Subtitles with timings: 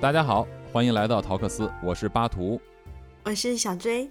[0.00, 2.58] 大家好，欢迎来到陶克斯，我是巴图。
[3.22, 4.10] 我是小追。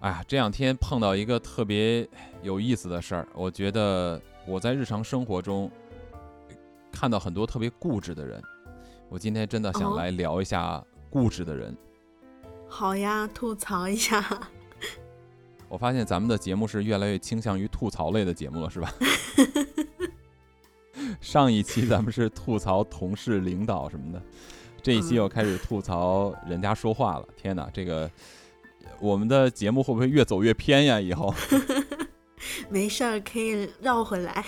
[0.00, 2.06] 哎呀，这两天碰到一个特别
[2.42, 5.70] 有意思的事儿，我觉得我在日常生活中
[6.90, 8.42] 看到很多特别固执的人，
[9.08, 11.76] 我今天真的想哦来聊一下固执的人。
[12.68, 14.50] 好呀，吐槽一下。
[15.70, 18.92] 我发现咱们的节目是越来越倾向于吐槽类的节目了，是吧？
[21.22, 24.20] 上一期咱们是吐槽同事、领导什么的，
[24.82, 27.26] 这一期嗯又开始吐槽人家说话了。
[27.36, 28.10] 天哪，这个
[29.00, 31.00] 我们的节目会不会越走越偏呀？
[31.00, 31.32] 以后，
[32.68, 34.44] 没事儿，可以绕回来。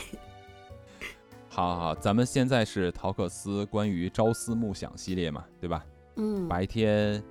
[1.49, 5.85] 好好好，咱们现在是陶克斯关于朝思暮想系列嘛，对吧？
[6.17, 7.23] 嗯，白天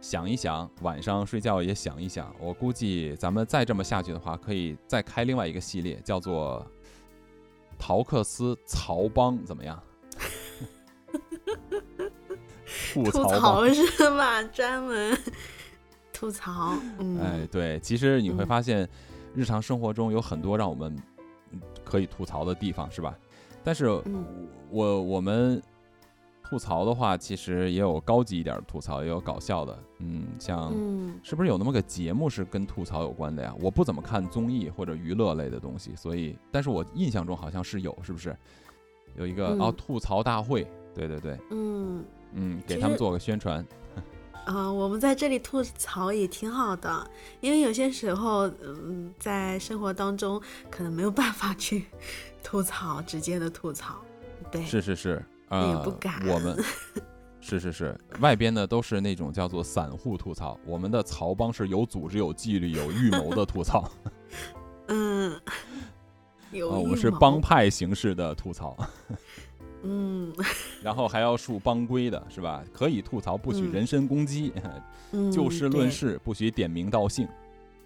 [0.00, 2.32] 想一想，晚上睡觉也想一想。
[2.38, 6.64] 我估计咱们再这么下去的话，可以再开另外一个系列，叫做
[7.84, 9.82] “陶克斯曹邦”，怎么样？
[12.94, 13.40] 吐吐槽。
[13.40, 14.40] 槽是吧？
[14.44, 15.18] 专门
[16.12, 16.74] 吐槽。
[17.00, 18.88] 嗯，哎，对，其实你会嗯发现，
[19.34, 20.96] 日常生活中有很多让我们
[21.50, 23.18] 嗯可以吐槽的地方，是吧？
[23.64, 24.24] 但是嗯
[24.70, 25.60] 我我们
[26.52, 29.82] 吐槽的话，其实也有高级一点的吐槽，也有搞笑的。
[30.00, 33.54] 嗯，像嗯是不是有那么个节目是跟吐槽有关的呀？
[33.58, 38.36] 我不怎么看综艺或者娱乐类的东西，所以，但是我印象中好像是有，是不是？
[39.16, 43.66] 有一个、嗯哦，吐槽大会，对对对，嗯嗯，给他们做个宣传。
[44.44, 50.38] 啊、我们在这里吐槽也挺好的，因为有些时候，嗯，在生活当中
[50.70, 51.86] 可能没有办法去
[52.44, 53.94] 吐槽，直接的吐槽。
[54.50, 56.56] 对，是是是，也呃，不敢我们
[57.40, 63.90] 是是是，外边的都是那种叫做散户吐槽，我们的曹帮是有组织、有纪律、有预谋的吐槽
[64.88, 65.40] 嗯，
[66.70, 68.76] 我们是帮派形式的吐槽，
[69.82, 70.32] 嗯
[70.82, 72.62] 然后还要树帮规的是吧？
[72.72, 74.52] 可以吐槽，不许嗯人身攻击，
[75.10, 77.28] 嗯，就事论事，不许点名道姓。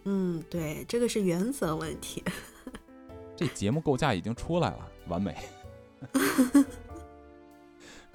[0.05, 2.23] 嗯，对，这个是原则问题。
[3.35, 5.35] 这节目构架已经出来了，完美。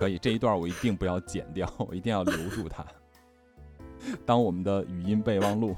[0.02, 2.84] 可以，这一段我一定不要剪掉， 我一定要留住它，
[4.26, 5.76] 当我们的语音备忘录。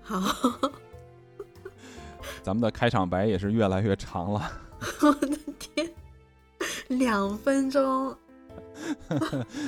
[0.00, 0.18] 好，
[2.42, 4.50] 咱们的开场白也是越来越长了，
[5.02, 5.86] 我的天，
[6.88, 8.16] 两分钟，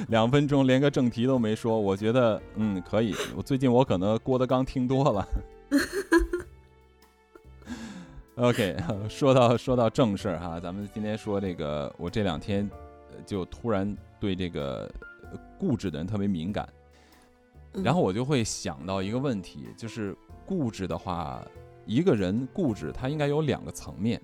[0.09, 3.15] 两分钟连个正题都没说，我觉得嗯可以。
[3.37, 5.29] 我最近我可能郭德纲听多了。
[8.37, 8.77] OK，
[9.11, 12.88] 说到说到正事儿哈，咱们今天说这个，我这两天呃
[13.27, 14.91] 就突然对这个
[15.31, 16.69] 呃固执的人特别敏感，
[17.75, 21.45] 嗯然后我就会想到一个问题，就是固执的话，
[21.87, 24.21] 一个人固执，他应该有两个层面。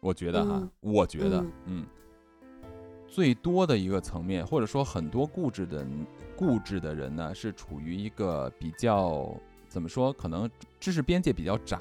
[0.00, 1.86] 我觉得哈，嗯我觉得嗯，嗯，
[3.06, 9.32] 最多的一个层面，或者说很多固执的人固执的人呢，是处于一个比较
[9.68, 11.80] 怎么说，可能知识边界比较窄，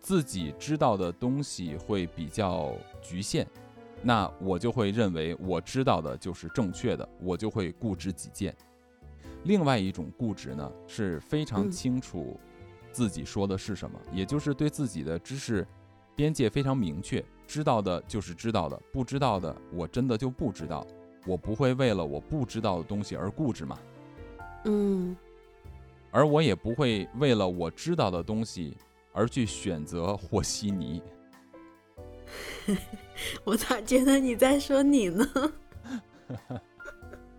[0.00, 3.46] 自己知道的东西会比较局限。
[4.02, 8.54] 那我就会认为我知道的就是正确的，我就会固执己见。
[9.44, 12.38] 另外一种固执呢，是非常嗯清楚
[12.92, 15.66] 自己说的是什么，也就是对自己的知识
[16.16, 20.86] 边界非常明确，知道的就是知道的，不知道的我真的就不知道，
[21.26, 23.78] 我不会为了我不知道的东西而固执嘛，
[24.64, 25.16] 嗯
[26.10, 28.76] 而我也不会为了我知道的东西
[29.12, 31.02] 而去选择和稀泥。
[33.44, 35.26] 我咋觉得你在说你呢？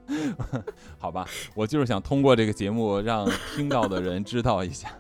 [0.98, 4.92] 好吧，我就是想通过这个节目让听到的人知道一下，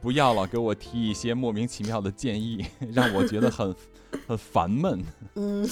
[0.00, 3.74] 不要老给我提一些莫名其妙的建议，让我觉得很
[4.28, 5.02] 很烦闷。
[5.34, 5.68] 嗯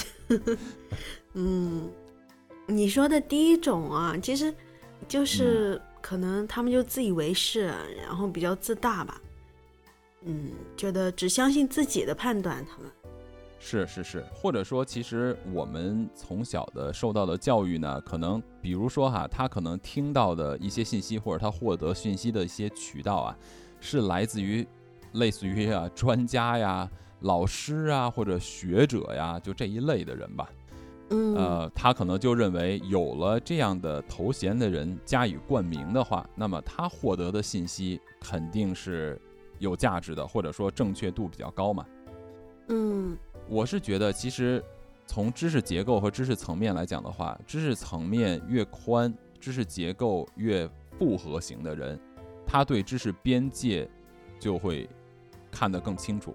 [1.35, 1.91] 嗯，
[2.67, 4.55] 你说的第一种啊，其实
[5.07, 9.21] 就是可能他们就自以为是，然后比较自大吧。
[10.25, 12.91] 嗯，觉得只相信自己的判断，他们。
[13.59, 23.39] 是是是，或者说，其实我们从小的受到的教育呢，可能比如说哈，他可能听到的一些信息，或者他获得信息的一些渠道啊，
[23.81, 24.67] 是来自于
[25.13, 26.87] 类似于啊专家呀、
[27.21, 30.47] 老师啊或者学者呀，就这一类的人吧。
[31.11, 39.19] 嗯呃，他可能就认为有了这样的头衔的人加以冠名的话，那么他获得的信息肯定是
[39.59, 41.87] 有价值的，或者说正确度比较高嘛。
[42.69, 43.17] 嗯
[43.49, 44.63] 我是觉得，其实
[45.07, 50.69] 从知识结构和知识层面来讲的话，知识层面越宽，知识结构越
[50.99, 52.01] 复合型的人，
[52.47, 53.89] 他对知识边界
[54.41, 54.89] 就会
[55.51, 56.35] 看得更清楚。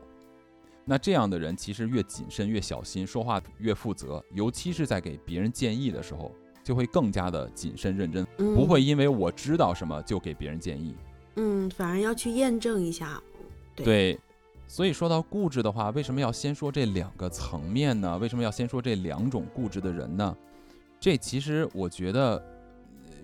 [0.85, 6.31] 那这样的人其实越谨慎、越小心，说话越负责，尤其是在给别人建议的时候，
[6.63, 10.95] 就会更加的谨慎认真，嗯不会因为我知道什么就给别人建议。
[10.95, 11.08] 嗯，
[11.41, 13.21] 嗯反而要去验证一下。
[13.73, 14.19] 对，
[14.67, 18.17] 所以说到固执的话，为什么要先说这两个层面呢？
[18.17, 20.35] 为什么要先说这两种固执的人呢？
[20.99, 22.43] 这其实我觉得，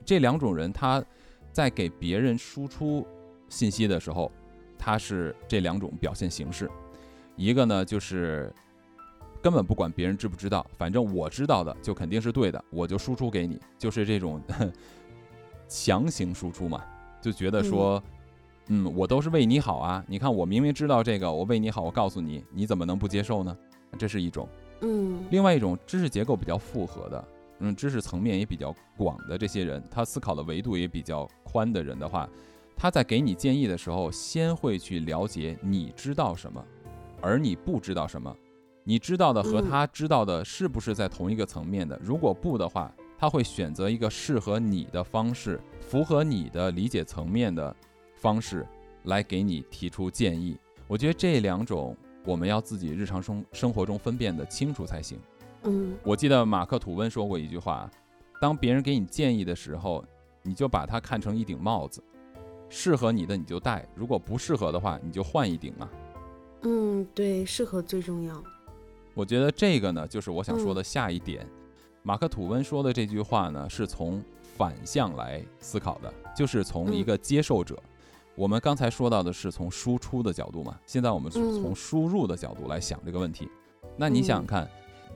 [0.06, 1.04] 这两种人他
[1.52, 3.06] 在给别人输出
[3.50, 4.32] 信息的时候，
[4.80, 6.72] 他是这两种表现形式。
[7.36, 8.50] 一个呢就是
[9.42, 14.42] 根本不管别人知不知道，反正我知道的就肯定是对的，我就输出给你，就是这种
[15.68, 16.82] 强行输出嘛，
[17.26, 18.02] 就觉得说。
[18.68, 20.04] 嗯，我都是为你好啊！
[20.08, 23.56] 你看，我明明知道这个，我为你好，我告诉你，你怎么能不接受呢？
[23.96, 24.50] 这是一种。
[24.82, 27.28] 嗯另外一种知识结构比较复合的，
[27.60, 32.28] 嗯，知识层面也比较广的这些人，他思考的维度也比较宽的人的话，
[32.76, 36.66] 他在给你建议的时候，先会去了解你知道什么，
[37.22, 38.36] 而你不知道什么，
[38.84, 42.00] 你知道的和嗯他知道的是不是在同一个层面的？
[42.02, 47.76] 如果不的话，他会选择一个适合你的方式，符合你的理解层面的
[48.16, 48.68] 方式
[49.04, 50.58] 来给你提出建议。
[50.88, 51.96] 我觉得这两种
[52.26, 55.20] 我们要自己日常生生活中分辨得清楚才行。
[55.64, 57.90] 嗯我记得马克吐温说过一句话：
[58.40, 60.04] 当别人给你建议的时候，
[60.44, 62.04] 你就把它看成一顶帽子，
[62.70, 65.90] 适合你的你就戴，如果不适合的话，你就换一顶嘛。
[66.62, 68.44] 嗯，对，适合最重要。
[69.14, 71.48] 我觉得这个呢，就是我想说的嗯下一点。
[72.08, 74.24] 马克吐温说的这句话呢，是从
[74.56, 77.76] 反向来思考的，就是从一嗯个接受者。
[78.36, 83.50] 我们刚才说到的是从输出的角度嘛，现在我们是嗯从输入的角度来想这个问题。
[83.98, 84.70] 那你想想看，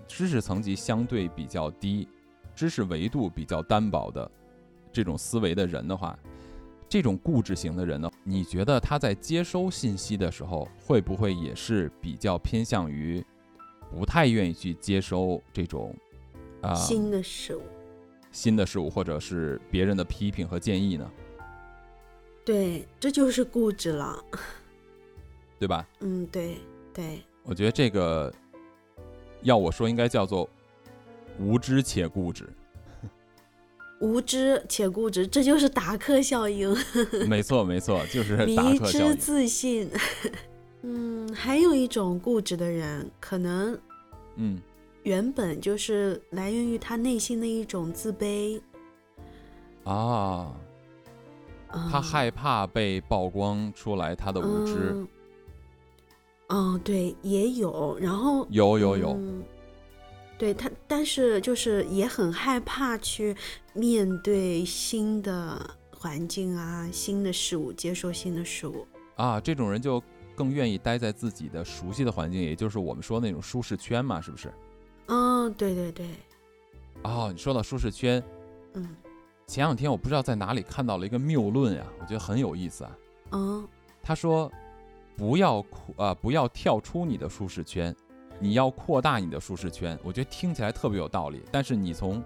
[0.07, 2.07] 知识层级相对比较低，
[2.55, 4.29] 知识维度比较单薄的
[4.91, 6.17] 这种思维的人的话，
[6.87, 13.23] 这种固执型的人呢，你觉得他在接收信息的时候，会不会也是比较偏向于
[13.91, 15.95] 不太愿意去接收这种
[16.61, 17.61] 啊、新的事物，
[18.31, 21.11] 新的事物，或者是别人的批评和建议呢？
[22.45, 24.23] 对，这就是固执了。
[25.59, 25.85] 对吧？
[25.99, 26.57] 嗯，对
[26.93, 28.33] 对，我觉得这个
[29.41, 30.49] 要我说，应该叫做
[31.37, 32.47] 无知且固执。
[33.99, 36.73] 无知且固执，这就是达克效应，
[37.27, 39.07] 没错，没错，就是达迷克效应。
[39.07, 39.89] 之自信。
[40.83, 43.77] 嗯，还有一种固执的人，可能
[44.37, 44.61] 嗯，
[45.03, 48.61] 原本就是来源于他内心的一种自卑。
[49.83, 50.53] 啊，
[51.71, 54.91] 嗯、他害怕被曝光出来他的无知。
[54.93, 55.07] 嗯。
[56.49, 59.43] 哦，对，也有，然后有有有，嗯
[60.37, 63.35] 对他，但是就是也很害怕去
[63.73, 65.59] 面对新的
[65.91, 68.87] 环境啊、新的事物，接受新的事物。
[69.15, 70.01] 啊，这种人就
[70.35, 74.49] 更愿意待在自己的熟悉的环境，也就是我们说那种舒适圈嘛，是不是？
[75.09, 76.07] 嗯，对对对，
[77.03, 78.23] 哦，你说到舒适圈，
[78.73, 78.95] 嗯
[79.47, 82.97] 前两天我不知道在哪里看到了一个谬论呀，我觉得很有意思啊。
[83.31, 83.67] 嗯
[84.03, 84.51] 他说，
[85.17, 87.95] 不要扩啊、不要跳出你的舒适圈，
[88.39, 89.99] 你要扩大你的舒适圈。
[90.03, 92.23] 我觉得听起来特别有道理，但是你从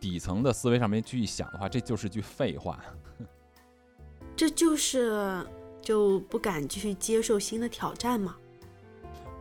[0.00, 2.78] 底层的思维上面去一想的话，这就是句废话。
[4.36, 5.44] 这就是
[5.82, 8.36] 就不敢去接受新的挑战嘛。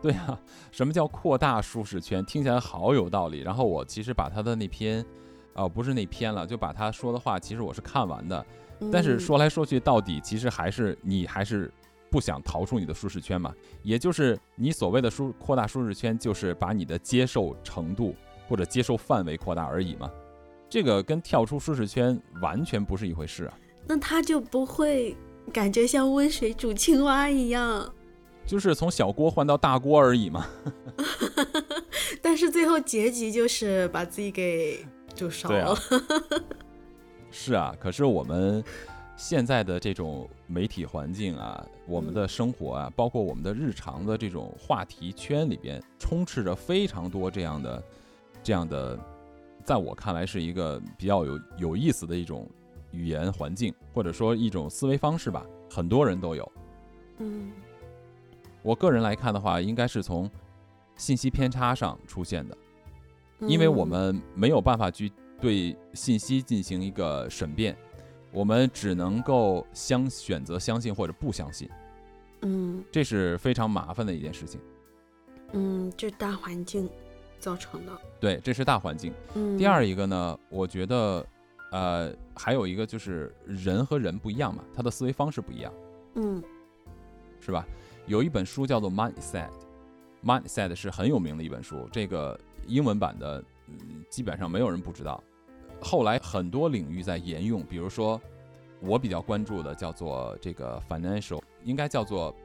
[0.03, 0.37] 对啊，
[0.69, 2.23] 什么叫扩大舒适圈？
[2.25, 3.39] 听起来好有道理。
[3.39, 5.03] 然后我其实把他的那篇，
[5.53, 8.45] 啊、不是那篇了，就把他说的话，其实我是看完的。
[8.91, 11.71] 但是嗯说来说去，到底其实还是你还是
[12.11, 13.53] 不想逃出你的舒适圈嘛？
[13.81, 18.13] 也就是你所谓的舒扩大舒适圈，就是把你的接受程度
[18.49, 20.11] 或者接受范围扩大而已嘛。
[20.69, 23.53] 这个跟跳出舒适圈完全不是一回事啊！
[23.87, 25.15] 那他就不会
[25.53, 27.93] 感觉像温水煮青蛙一样，
[28.45, 30.47] 就是从小锅换到大锅而已嘛。
[32.21, 35.77] 但是最后结局就是把自己给就烧了。
[37.31, 38.63] 是啊，可是我们
[39.15, 47.83] 现在的这种媒体环境啊，我们的生活啊，包括我们的日常的这种话题圈里边，充斥着非常多这样的、
[48.43, 48.97] 这样的，
[49.63, 52.47] 在我看来是一个比较有有意思的一种
[52.91, 56.51] 语言环境，或者说一种思维方式吧，很多人都有。
[57.19, 57.51] 嗯
[58.63, 60.29] 我个人来看的话，应该是从
[60.95, 62.57] 信息偏差上出现的。
[63.41, 67.75] 因为我嗯们没有办法去对信息进行一个审辩，
[68.31, 71.69] 我们只能够相选择相信或者不相信，
[72.41, 74.61] 嗯这是非常麻烦的一件事情。
[75.51, 76.89] 嗯，这大环境
[77.37, 77.91] 造成的。
[78.19, 79.13] 对，这是大环境。
[79.35, 81.25] 嗯，第二一个呢，我觉得，
[81.71, 85.73] 呃，还有一个就是人和人不一样嘛，他的思维方式不一样，
[86.15, 86.41] 嗯
[87.41, 87.67] 是吧？
[88.05, 89.49] 有一本书叫做《Mindset》
[90.23, 95.23] ，mindset 是很有名的一本书，这个英文版的、嗯基本上没有人不知道。
[95.81, 98.21] 后来很多领域在沿用，比如说
[98.81, 102.35] 我比较关注的叫做这个 financial，应该叫做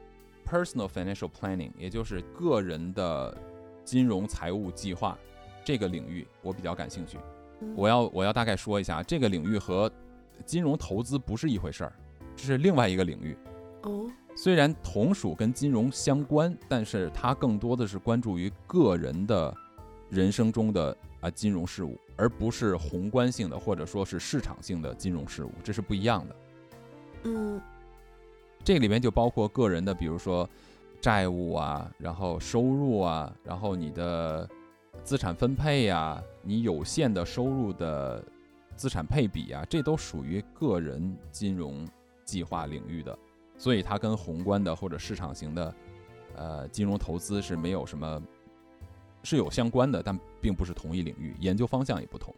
[0.45, 3.37] personal financial planning，也就是个人的
[3.83, 5.17] 金融财务计划
[5.63, 7.17] 这个领域，我比较感兴趣。
[7.61, 9.91] 嗯我要我要大概说一下，这个领域和
[10.45, 11.93] 金融投资不是一回事儿，
[12.35, 13.37] 这是另外一个领域。
[13.83, 14.09] 哦，
[14.41, 19.53] 虽然同属跟金融相关，但是它更多的是关注于个人的
[20.09, 26.35] 人生中的啊金融事务，而不是宏观性的或者说是市场性的金融事务，这是不一样的。
[27.23, 27.61] 嗯
[28.63, 30.49] 这里面就包括个人的，比如说
[31.01, 34.49] 债务啊，然后收入啊，然后你的
[35.03, 38.23] 资产分配呀、你有限的收入的
[38.77, 41.85] 资产配比啊，这都属于个人金融
[42.23, 43.19] 计划领域的，
[43.59, 45.75] 所以它跟宏观的或者市场型的
[46.35, 48.19] 呃金融投资是没有什么
[49.21, 52.33] 是有相关的，但并不是同一领域，研究方向也不同。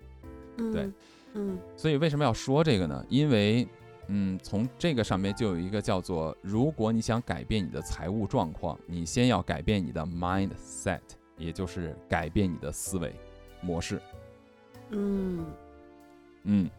[0.57, 0.91] 嗯，对，
[1.35, 3.05] 嗯所以为什么要说这个呢？
[3.07, 3.67] 因为，
[4.07, 10.99] 嗯，从这个上面就有一个叫做，如果你想改变你的财务状况，你先要改变你的 mindset，
[11.37, 13.13] 也就是改变你的思维
[13.61, 14.01] 模式。
[14.89, 15.45] 嗯
[16.43, 16.69] 嗯，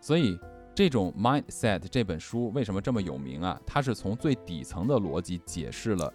[0.00, 0.38] 所以
[0.74, 3.60] 这种 mindset 这本书为什么这么有名啊？
[3.66, 6.12] 它是从最底层的逻辑解释了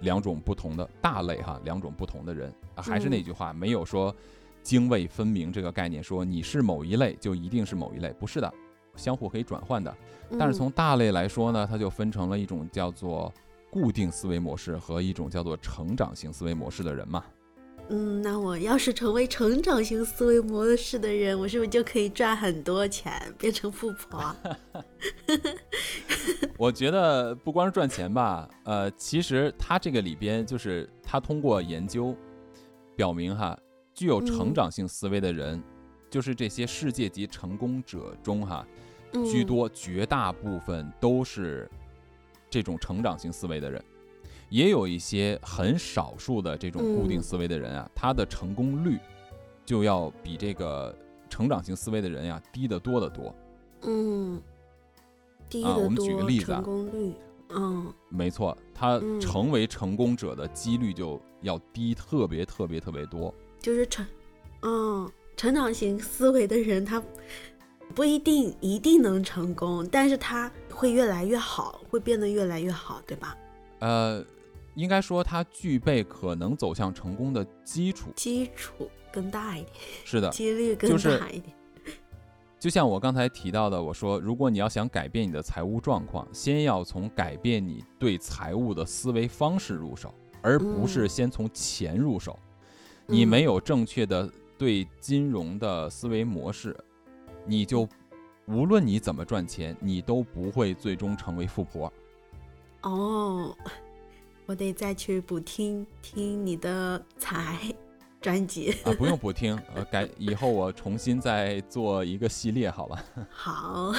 [0.00, 2.52] 两种不同的大类哈，两种不同的人。
[2.74, 4.14] 啊还是那句话，没有说
[4.62, 8.52] 泾渭分明这个概念，说你是某一类就一定是某一类，不是的，
[8.96, 9.94] 相互可以转换的。
[10.38, 13.32] 但是嗯从大类来说呢，它就分成了一种叫做
[13.70, 17.24] 固定思维模式和一种叫做成长型思维模式的人嘛。
[17.92, 24.34] 嗯，那我要是成为成长型思维模式的人，我是不是就可以赚很多钱，变成富婆？
[26.56, 32.14] 我觉得不光是赚钱吧，呃，其实他这个里边就是他通过研究
[32.94, 33.58] 表明哈，
[33.92, 35.60] 具有成嗯长性思维的人，
[36.08, 38.64] 就是这些世界级成功者中哈，
[39.14, 41.68] 嗯居多绝大部分都是
[42.48, 43.82] 这种成长型思维的人，
[44.50, 48.98] 也有一些很少数的这种固定嗯思维的人啊，他的成功率
[49.64, 50.94] 就要比这个
[51.28, 53.34] 成长型思维的人呀、低得多得多。
[53.82, 54.42] 嗯，
[55.48, 57.14] 低得啊我们举个，例子啊成功率，
[57.50, 63.32] 嗯没错，他嗯成为成功者的几率就要低特别特别特别多。
[63.60, 64.04] 就是成，
[64.62, 67.02] 嗯，成长型思维的人，他
[67.94, 73.36] 不一定一定能成功，但是他会越来越好，会变得越来越好，对吧？
[73.78, 74.22] 呃，
[74.80, 78.10] 应该说它具备可能走向成功的基础。
[78.16, 79.74] 基础更大一点，
[80.06, 81.54] 是的，几率更大一点。
[82.58, 92.38] 就像我刚才提到的，我说，如果你要想改变你的财务状况，先要从改变你对财务的思维方式入手，而不是嗯先从钱入手。
[93.06, 96.74] 你没有正确的对金融的思维模式，
[97.44, 97.86] 你就
[98.46, 101.92] 无论你怎么赚钱，你都不会最终成为富婆。
[102.82, 103.56] 哦，
[104.50, 107.56] 我得再去补听听你的财
[108.20, 108.72] 专辑。
[108.82, 113.04] 啊， 不用补听，呃，改以后我重新再做一个系列好吧。
[113.30, 113.92] 好，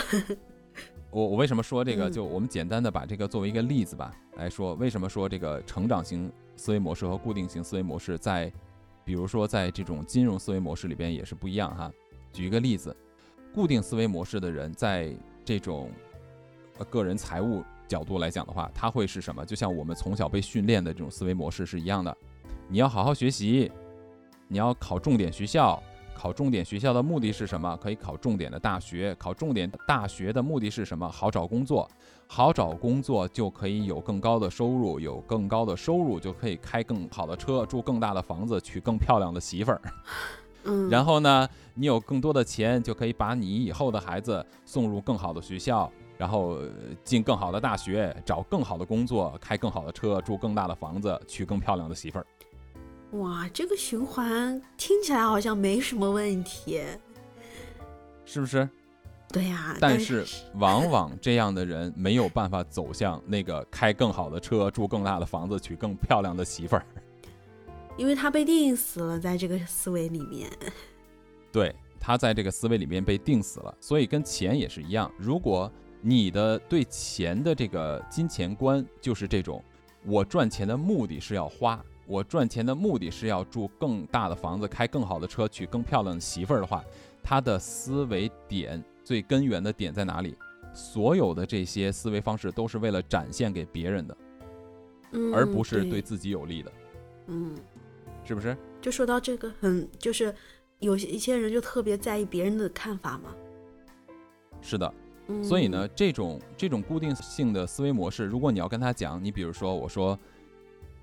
[1.10, 2.10] 我我为什么说这个？
[2.10, 8.52] 嗯就我们简单的把这个作为一个例子吧来说，为什么说这个成长型思维模式和固定型思维模式在，
[9.06, 11.90] 比如说在这种金融思维模式里边也是不一样哈。
[12.34, 12.94] 举一个例子，
[13.56, 15.16] 固定思维模式的人在
[15.46, 15.90] 这种
[16.78, 19.46] 呃个人财务角度来讲的话，它会是什么？
[19.46, 22.16] 就像我们从小被训练的这种思维模式是一样的，
[22.70, 23.70] 你要好好学习，
[24.48, 25.82] 你要考重点学校。
[26.14, 27.76] 考重点学校的目的是什么？
[27.82, 29.16] 可以考重点的大学。
[29.16, 31.10] 考重点大学的目的是什么？
[31.10, 31.90] 好找工作。
[32.28, 39.82] 好找工作就可以有更高的收入，有更高的收入就可以开更好的车，住更大的房子，娶更漂亮的媳妇儿。
[40.66, 45.92] 嗯，然后呢，你有更多的钱，就可以把你以后的孩子送入更好的学校，
[46.22, 46.70] 然后呃
[47.04, 52.26] 进更好的大学，找更好的工作，开更好的车，住更大的房子，娶更漂亮的媳妇儿。
[53.14, 56.80] 哇，这个循环听起来好像没什么问题。
[58.24, 58.70] 是不是？
[59.30, 66.86] 对呀、但是是往往这样的人没有办法走向那个开更好的车、住更大的房子、娶更漂亮的媳妇儿。
[67.98, 70.48] 因为他被定死了，在这个思维里面。
[71.52, 75.12] 对他在这个思维里面被定死了，所以跟钱也是一样。
[75.18, 79.64] 如果你的对钱的这个金钱观就是这种，
[80.04, 86.84] 我赚钱的目的是要花，我赚钱的目的是要住更大的房子、开更好的车、娶更漂亮的媳妇儿的话，
[87.24, 90.36] 他的思维点最根源的点在哪里？
[90.74, 94.18] 所有的这些思维方式都是为了展现给别人的，
[95.12, 96.72] 嗯，而不是对对自己有利的。
[97.28, 97.54] 嗯，
[98.24, 98.56] 是不是？
[98.82, 100.34] 就说到这个很，就是
[100.80, 103.36] 有些一些人就特别在意别人的看法嘛。
[104.62, 104.94] 是的，
[105.32, 110.18] 嗯，所以呢，这种这种固定性的思维模式，如果你要跟他讲，你比如说，我说，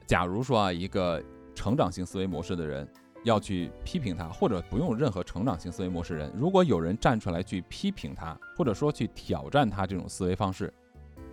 [0.07, 1.23] 假如说啊，一个
[1.55, 2.87] 成长性思维模式的人
[3.25, 10.73] 要去批评他，或者不用任何成长性思维模式人，如果有人站出来去批评他，或者说去挑战他这种思维方式，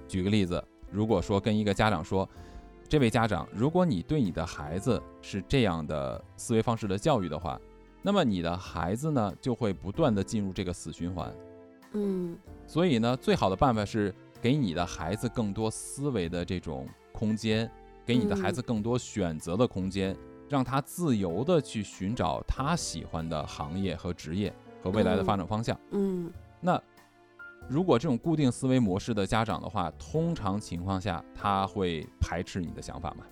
[0.07, 2.27] 举个例子，如果说跟一个家长说，
[2.87, 7.59] 这位家长，如果你对你的孩子是这样的思维方式的教育的话，
[8.01, 11.33] 那么你的孩子呢就会不断的进入这个死循环。
[11.95, 12.37] 嗯
[12.67, 17.69] 所以呢，最好的办法是给你的孩子更多思维的这种空间，
[18.05, 20.15] 给你的孩子更多选择的空间，
[20.49, 25.79] 让他自由的去寻找他喜欢的行业和职业和未来的发展方向。
[25.91, 26.81] 嗯那
[27.67, 33.25] 如果这种固定思维模式的家长的话，通常情况下他会排斥你的想法吗？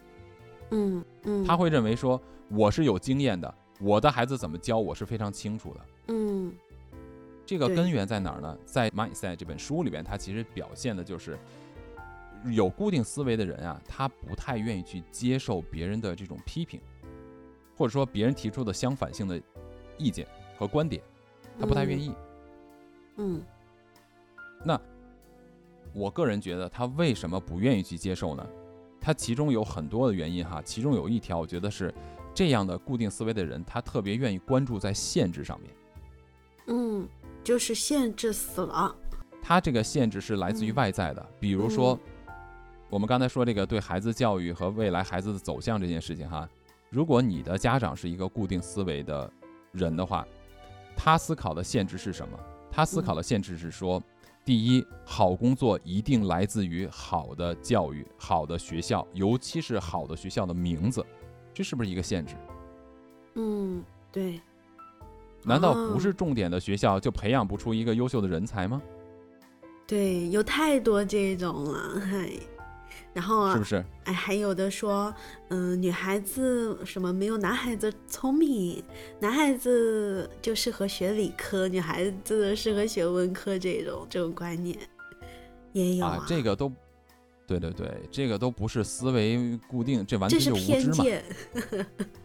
[0.71, 5.79] 嗯嗯，他会认为说我是有经验的，我的孩子怎么教我是非常清楚的。
[6.07, 6.72] 嗯对
[7.53, 8.57] 这个根源在哪儿呢？
[8.65, 11.37] 在《Mindset》这本书里边，它其实表现的就是
[12.45, 16.81] 有固定思维的人啊，他不太愿意去接受别人的这种批评，
[17.77, 19.39] 或者说别人提出的相反性的
[19.99, 20.99] 意见和观点，
[21.59, 22.11] 他不太愿意。
[23.17, 23.39] 嗯
[24.63, 24.81] 那
[25.93, 28.43] 我个人觉得他为什么不愿意去接受呢？
[28.99, 31.93] 他其中有很多的原因哈，其中有一条我觉得是
[32.33, 35.69] 这样的固定思维的人，他特别愿意关注在限制上面。
[36.67, 37.07] 嗯，
[37.43, 38.95] 就是限制死了。
[39.41, 41.99] 他这个限制是来自于嗯外在的，比如说，
[42.89, 46.47] 我们刚才说这个对孩子教育和未来孩子的走向这件事情哈，
[46.89, 49.29] 如果你的家长是一个固定思维的
[49.71, 50.25] 人的话，
[50.95, 52.39] 他思考的限制是什么？
[52.71, 54.01] 他思考的限制是说，
[54.45, 61.05] 第一，好工作一定来自于好的教育、好的学校，尤其是好的学校的名字，
[61.53, 62.35] 这是不是一个限制？
[63.35, 64.39] 嗯，对，
[65.45, 68.81] 难道不哦是重点的学校就培养不出一个优秀的人才吗？
[69.85, 72.29] 对，有太多这种了，嗨。
[73.13, 73.85] 然后啊是不，是？
[74.05, 75.13] 哎，还有的说，
[75.49, 78.83] 嗯、女孩子什么没有男孩子聪明，
[79.19, 84.75] 男孩子就适合学理科，女孩子适合学文科，这种这种观念
[85.73, 86.71] 也有啊，这个都，
[87.45, 91.23] 对对对，这个都不是思维固定，这完全就无知嘛，是偏见。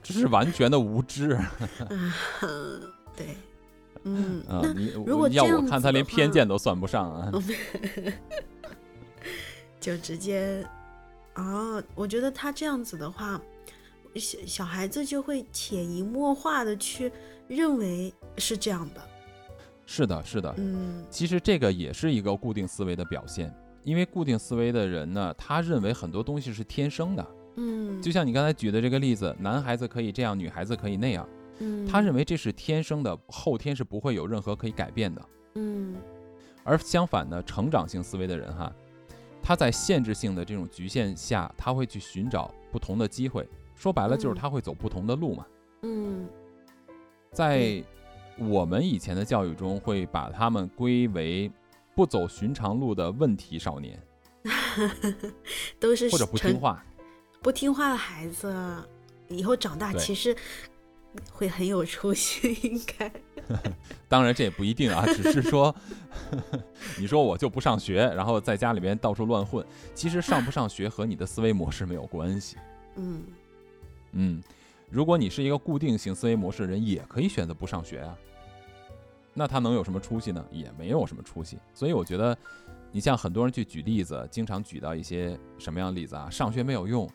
[0.02, 1.54] 这是完全的无知啊，
[3.18, 3.37] 对，
[4.04, 4.61] 嗯，啊！
[4.62, 7.33] 那你如果要我看他连偏见都算不上啊！
[9.81, 10.64] 就直接
[11.35, 13.40] 啊，我觉得他这样子的话，
[14.14, 17.11] 小小孩子就会潜移默化的去
[17.48, 19.00] 认为是这样的，
[19.87, 23.52] 是的，是的，嗯其实这个也是一个固定思维的表现，
[23.85, 27.26] 因为固定思维的人呢，他认为很多东西是天生的，
[27.57, 31.26] 嗯，就像你刚才举的这个例子，男孩子可以这样，女孩子可以那样，
[31.59, 35.23] 嗯，他认为这是天生的，后天是不会有任何可以改变的。
[35.55, 35.97] 嗯
[36.64, 38.71] 而相反呢，成长性思维的人哈，
[39.42, 43.49] 他在限制性的这种局限下，他会去寻找不同的机会。
[43.75, 45.47] 说白了就是嗯他会走不同的路嘛。
[45.83, 46.29] 嗯
[47.33, 47.83] 在
[48.37, 51.51] 我们以前的教育中，会把他们归为
[51.94, 54.01] 不走寻常路的问题少年，
[55.81, 56.85] 都是或者不听话。
[57.40, 58.53] 不听话的孩子，
[59.29, 60.37] 以后长大其实
[61.33, 63.11] 会很有出息，应该。
[64.09, 65.75] 当然这也不一定啊， 只是说，
[66.99, 72.57] 你说我就不上学，然后在家里边到处乱混，其实上不上学和你的思维模式没有关系。
[72.97, 73.23] 嗯
[74.12, 74.42] 嗯，
[74.90, 78.16] 如果你是一个固定型思维模式的人，也可以选择不上学啊。
[79.35, 80.44] 那他能有什么出息呢？
[80.51, 81.59] 也没有什么出息。
[81.73, 82.37] 所以我觉得，
[82.90, 86.29] 你像很多人去举例子，经常举到一些什么样的例子啊？
[86.29, 87.09] 上学没有用，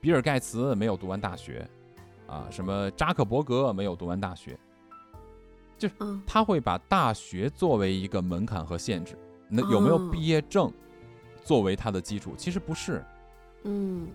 [0.00, 1.68] 比尔盖茨没有读完大学，
[2.26, 4.58] 啊，什么扎克伯格没有读完大学，
[5.78, 5.94] 就是
[6.26, 9.18] 他会把大学作为一个门槛和限制。
[9.48, 10.72] 那有没有哦毕业证
[11.42, 12.34] 作为他的基础？
[12.36, 13.04] 其实不是。
[13.64, 14.08] 嗯，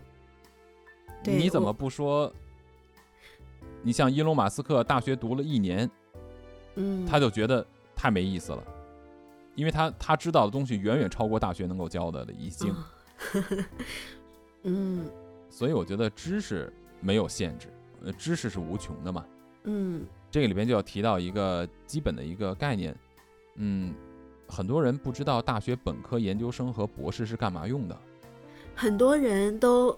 [1.24, 2.32] 你怎么不说？
[3.82, 5.90] 你像伊隆马斯克，大学读了一年，
[6.76, 8.64] 嗯，他就觉得太没意思了，
[9.56, 12.74] 因为他他知道的东西远远超过大学能够教的了，已经。
[12.74, 12.92] 啊
[14.64, 15.10] 嗯
[15.50, 17.70] 所以我觉得知识没有限制，
[18.04, 19.26] 呃，知识是无穷的嘛。
[19.64, 22.96] 嗯这个里边就要提到一个基本的一个概念，
[23.56, 23.94] 嗯，
[24.48, 27.98] 很多人不知道大学本科、研究生和博士是干嘛用的。
[28.76, 29.98] 很多人都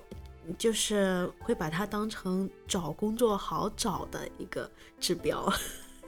[0.58, 5.52] 就是会把它当成找工作好找的一个指标。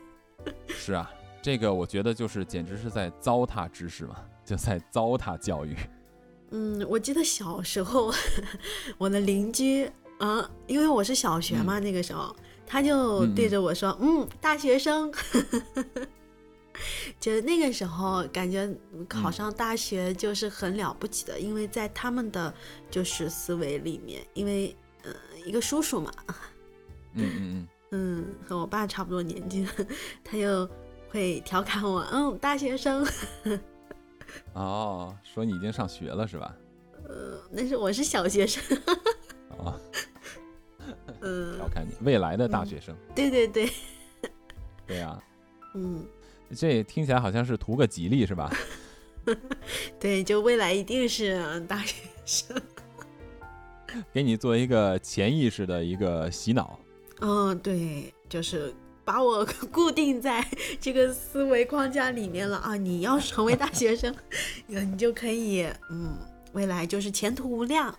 [0.67, 5.75] 是啊，这个我觉得就是简直是在糟蹋知识嘛，就在糟蹋教育。
[6.51, 8.11] 嗯，我记得小时候，
[8.97, 9.91] 我的邻居，
[10.23, 12.33] 啊，因为我是小学嘛，那个时候
[12.65, 15.11] 他就对着我说：“嗯，大学生。
[17.19, 18.73] ”就那个时候感觉
[19.07, 22.53] 考上大学就是很了不起的，因为在他们的
[22.89, 25.11] 就是思维里面，因为呃
[25.45, 26.09] 一个叔叔嘛，
[27.15, 29.67] 嗯嗯嗯，嗯，和我爸差不多年纪，
[30.23, 30.67] 他就
[31.09, 33.05] 会调侃我：“嗯，大学生。”
[34.55, 36.55] 哦，说你已经上学了是吧？
[37.09, 38.63] 呃，那是我是小学生。
[39.57, 39.79] 哦，
[41.21, 42.95] 嗯， 调侃你未来的大学生。
[43.15, 43.69] 对对对，
[44.85, 45.21] 对呀，
[45.75, 46.05] 嗯，
[46.55, 48.51] 这听起来好像是图个吉利是吧？
[49.99, 52.61] 对，就未来一定是大学生，
[54.11, 56.79] 给你做一个潜意识的一个洗脑。
[57.21, 58.73] 嗯，对，就是
[59.05, 60.45] 把我固定在
[60.81, 62.75] 这个思维框架里面了啊！
[62.75, 64.13] 你要成为大学生，
[64.67, 66.17] 你就可以，嗯，
[66.51, 67.97] 未来就是前途无量。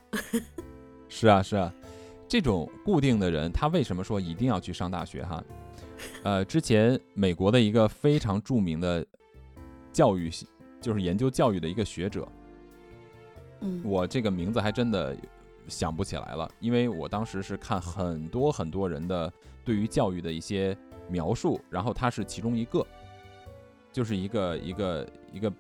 [1.17, 1.73] 是啊，是啊，
[2.27, 5.23] 这种固定的人，他为什么说一定要去上大学？
[5.23, 5.45] 哈，
[6.25, 9.07] 呃，之前美国的一个非常著名的
[9.93, 10.29] 教育，
[10.81, 12.27] 就是研究教育的一个学者，
[13.61, 15.17] 嗯，我这个名字还真的
[15.69, 19.33] 想不起来了，因为我当时是看很多很多人的
[19.65, 20.77] 对于教育的一些
[21.09, 22.85] 描述，然后他是其中一个，
[23.93, 25.53] 就是一个一个一个。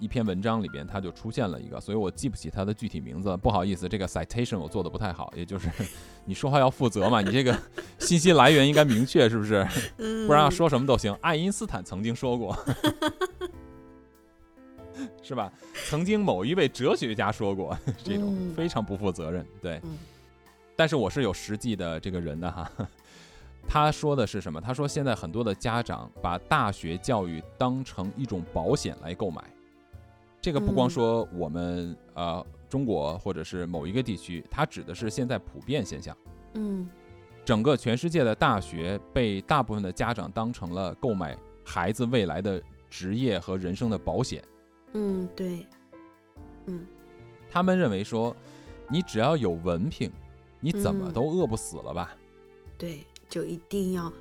[0.00, 5.68] 一篇文章里边，它就出现了一个，所以我记不起它的具体名字，不好意思，这个 citation 我做的不太好，也就是
[6.24, 7.56] 你说话要负责嘛，你这个
[7.98, 9.64] 信息来源应该明确，是不是？
[10.26, 11.12] 不然说什么都行。
[11.20, 12.56] 爱因斯坦曾经说过，
[15.22, 15.52] 是吧？
[15.88, 19.80] 曾经某一位哲学家说过，这种非常不负责任，对。
[20.76, 22.70] 但是我是有实际的这个人的哈，
[23.68, 24.58] 他说的是什么？
[24.58, 29.44] 他说现在很多的家长把大学教育当成一种保险来购买。
[30.40, 36.16] 这个不光说我们呃中国或者是某一个地区，它指的是现在普遍现象。
[36.54, 36.88] 嗯，
[37.44, 44.42] 整个全世界的大学被大部分的家长当成了购买孩子未来的职业和人生的保险。
[44.94, 45.66] 嗯，对。
[46.66, 46.86] 嗯，
[47.50, 48.34] 他们认为说，
[48.88, 50.10] 你只要有文凭，
[50.60, 52.16] 你怎么都饿不死了吧？
[52.78, 54.12] 对，就一定要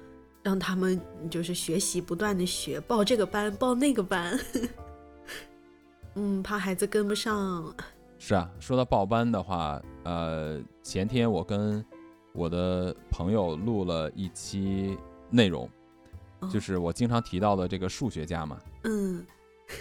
[0.43, 4.37] 让他们就是学习，不断的学，报这个班，报那个班。
[6.15, 7.73] 嗯，怕孩子跟不上。
[8.17, 11.83] 是啊，说到报班的话，呃，前天我跟
[12.33, 14.97] 我的朋友录了一期
[15.29, 15.69] 内容，
[16.51, 18.59] 就是我经常提到的这个数学家嘛。
[18.83, 19.25] 嗯，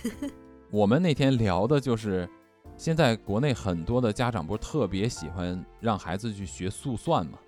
[0.70, 2.28] 我们那天聊的就是，
[2.76, 7.38] 现在国内很多的家长不是特别喜欢让孩子去学速算嘛？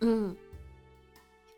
[0.00, 0.36] 嗯，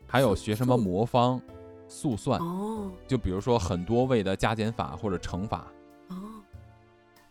[0.07, 1.41] 还有学什么魔方、
[1.89, 5.67] 速算哦，就比如说很多位的加减法或者乘法。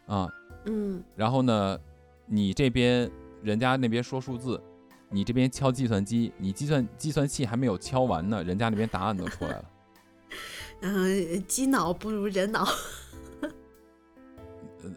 [0.08, 0.28] 啊，
[0.64, 1.78] 嗯，然后呢，
[2.24, 3.08] 你这边
[3.42, 4.58] 人家那边说数字，
[5.10, 9.64] 你这边敲计算机，你计算计算器还没有敲完呢，人家那边答案都出来了。
[10.80, 12.66] 嗯，机脑不如人脑。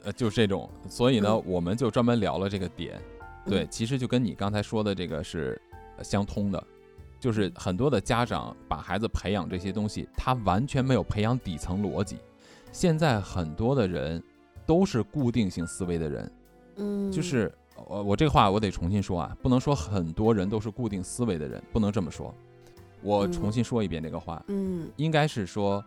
[0.06, 3.02] 呃，就是这种，所以呢，我们就专门聊了这个点。
[3.46, 5.62] 对，其实就跟你刚才说的这个是
[6.02, 6.64] 相通的，
[7.20, 12.18] 就是很多的家长把孩子培养这些东西，他完全没有培养底层逻辑。
[12.72, 14.24] 现在很多的人。
[14.66, 16.32] 都是固定性思维的人，
[16.78, 17.54] 嗯，就是
[17.88, 22.34] 我我这话我得重新说啊，不能说很多人都是固定思维的人，不能这么说。
[23.04, 25.84] 我重新说一遍这个话，嗯，应该是说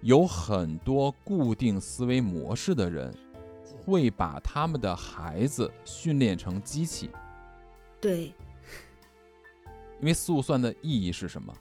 [0.00, 3.14] 有很多固定思维模式的人
[3.84, 7.10] 会把他们的孩子训练成机器，
[8.00, 8.32] 对，
[10.00, 11.52] 因为速算的意义是什么？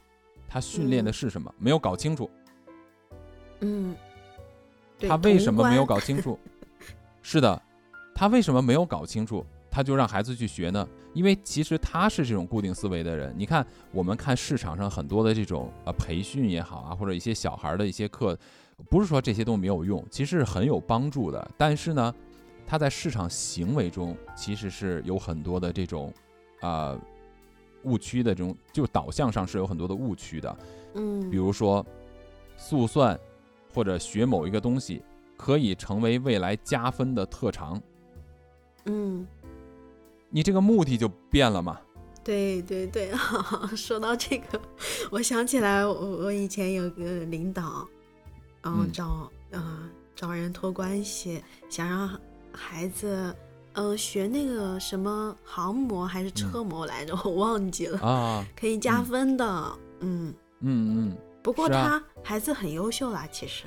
[0.48, 1.54] 他训练的是什么？
[1.58, 2.30] 没有搞清楚，
[3.60, 3.94] 嗯，
[5.00, 6.40] 他为什么没有搞清楚？
[7.24, 7.60] 是的，
[8.14, 10.88] 他为什么没有搞清楚，他就让孩子去学呢？
[11.14, 13.34] 因为其实他是这种固定思维的人。
[13.38, 18.38] 你看，我们看市场上很多的这种呃培训也好啊，或者一些小孩的一些课，
[18.90, 21.52] 不是说这些都没有用，其实是很有帮助的。
[21.58, 22.14] 但是呢，
[22.68, 26.14] 他在市场行为中其实是有很多的这种
[26.60, 27.00] 啊
[27.84, 30.58] 误区的这种，就导向上是有很多的误区的。
[30.96, 31.86] 嗯，比如说
[32.58, 33.18] 速算
[33.74, 35.02] 或者学某一个东西。
[35.44, 37.82] 可以成为未来加分的特长。
[38.86, 39.28] 嗯，
[40.30, 41.78] 你这个目的就变了嘛？
[42.24, 43.12] 对对对，
[43.76, 44.62] 说到这个，
[45.12, 47.86] 我想起来，我我以前有个领导，
[48.62, 52.10] 然后找啊找人托关系，想让
[52.54, 53.36] 孩子
[53.74, 59.46] 嗯学那个什么航模还是车模来着， 我忘记了啊，可以加分的。
[60.00, 61.18] 嗯嗯嗯。
[61.44, 63.66] 不过他孩子很优秀啦，其实。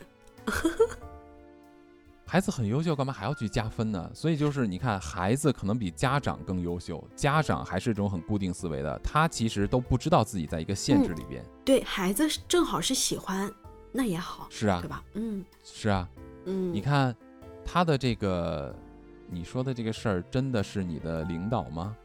[2.29, 4.11] 孩子很优秀，干嘛还要去加分呢？
[4.13, 11.45] 所以就是你看，孩子可能比家长更优秀，家长还是这种很固定思维的，他其实都不知道自己在一个限制里边。
[11.65, 13.49] 对孩子正好是喜欢，
[13.93, 15.05] 那也好，是啊，对吧？
[15.15, 16.09] 嗯，是啊，
[16.47, 17.15] 嗯，你看
[17.65, 18.75] 他的这个，
[19.31, 21.97] 你说的这个事儿，真的是你的领导吗？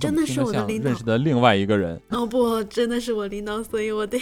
[0.00, 4.18] 真的是我的领导认识的另外一个人， 哦不，真的是我领导，所以我得，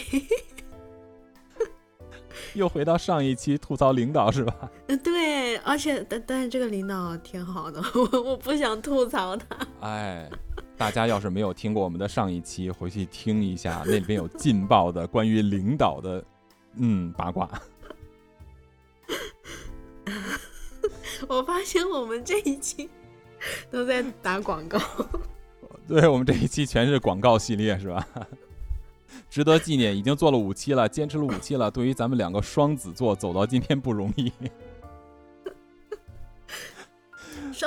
[2.55, 4.71] 又回到上一期吐槽领导是吧？
[4.89, 9.47] 嗯对，而且但但是这个领导挺好的， 我我不想吐槽他。
[9.81, 10.29] 哎，
[10.77, 16.25] 大家要是没有听过我们的上一期，回去听一下，那里边有劲爆的关于领导的，
[16.77, 17.49] 嗯，八卦。
[21.29, 22.89] 我发现我们这一期
[23.71, 24.79] 都在打广告。
[25.89, 28.07] 对我们这一期全是广告系列是吧？
[29.29, 31.71] 值得纪念，已经做了五期了，坚持了五期了。
[31.71, 34.33] 对于咱们两个双子座走到今天不容易，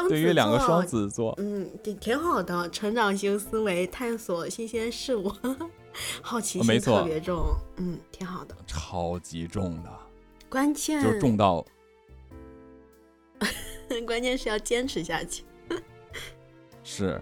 [0.08, 5.32] 对于两个双，子座，嗯，挺挺好的，成长型思维，探索新鲜事物，
[6.22, 7.44] 好奇心特别重，
[7.78, 8.56] 嗯，挺好的。
[8.68, 9.90] 超级重的，
[10.50, 11.66] 关键就是重到
[14.06, 15.44] 关键是要坚持下去。
[16.84, 17.20] 是。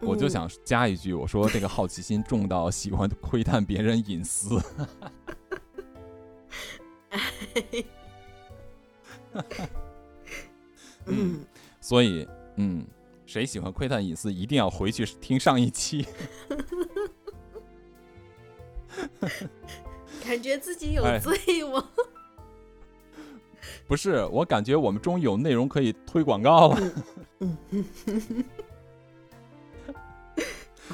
[0.00, 4.60] 我就嗯想加一句，我说这个好奇心重到喜欢窥探别人隐私。
[11.06, 11.44] 嗯，
[11.80, 12.86] 所以，嗯，
[13.26, 16.06] 谁喜欢窥探隐私，一定要回去听上一期。
[20.24, 21.38] 感觉自己有哎罪
[21.72, 21.88] 吗？
[23.86, 26.92] 不是，我感觉我们终于有内容可以推广告了，
[27.40, 27.56] 嗯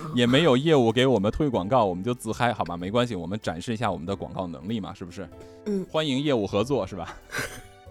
[0.14, 2.77] 也没有业务给我们推广告，我们就自嗨，好吧？
[2.77, 5.29] 没关系，我们展示一下我们的广告能力嘛，是不是？
[5.67, 7.17] 嗯，欢迎业务合作，是吧？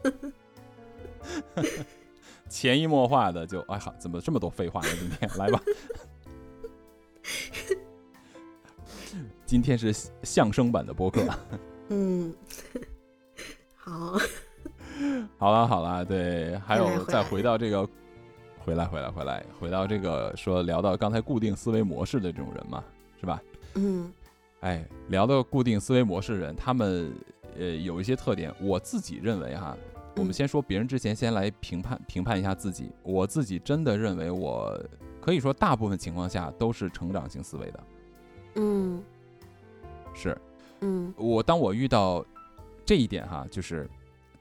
[2.49, 4.87] 潜移默化的就，哎好，怎么这么多废话呢？
[4.99, 5.61] 今天来吧，
[9.45, 11.21] 今天是相声版的播客。
[11.89, 12.33] 嗯，
[13.75, 14.17] 好，
[15.37, 17.87] 好了好了，对，还有再回到这个，
[18.65, 22.83] 回来回来回来回到这个说聊到刚才固定思维模式的这种人嘛，
[23.19, 23.41] 是吧？
[23.75, 24.11] 嗯。
[24.61, 27.13] 哎，聊到固定思维模式的人，他们
[27.59, 29.75] 呃有一些特点，我自己认为哈，
[30.15, 32.89] 我们嗯先说别人之前，先来评判评判一下自己。
[33.03, 34.81] 我自己真的认为，我
[35.19, 37.83] 可以说大部分情况下都是成长型思维的，
[38.55, 39.03] 嗯。
[40.13, 40.37] 是。
[40.79, 41.13] 嗯。
[41.17, 42.25] 我当我遇到
[42.85, 43.89] 这一点哈，就是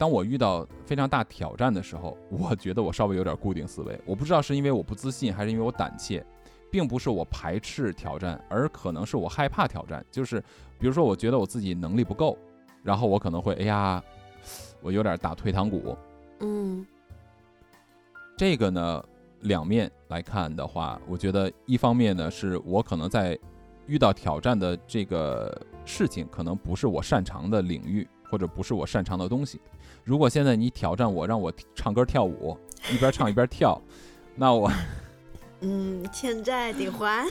[0.03, 3.97] 当我遇到非常大挑战的时候，我觉得我稍微有点固定思维。
[4.05, 6.27] 我不知道是因为我不自信，还是因为我胆怯，
[6.73, 10.05] 并不是我排斥挑战，而可能是我害怕挑战。
[10.11, 10.41] 就是
[10.77, 12.37] 比如说，我觉得我自己能力不够，
[12.83, 14.03] 然后我可能会哎呀，
[14.81, 15.97] 我有点打退堂鼓。
[16.41, 16.85] 嗯
[18.37, 19.05] 这个呢，
[19.43, 23.39] 两面来看的话，我觉得一方面呢，是我可能在
[23.87, 29.61] 遇到挑战的这个事情，可能不是我擅长的领域，或者不是我擅长的东西。
[30.05, 32.57] 如果现在你挑战我，让我唱歌跳舞，
[32.93, 33.81] 一边唱一边跳，
[34.35, 34.71] 那我
[35.61, 37.27] 嗯，欠债得还。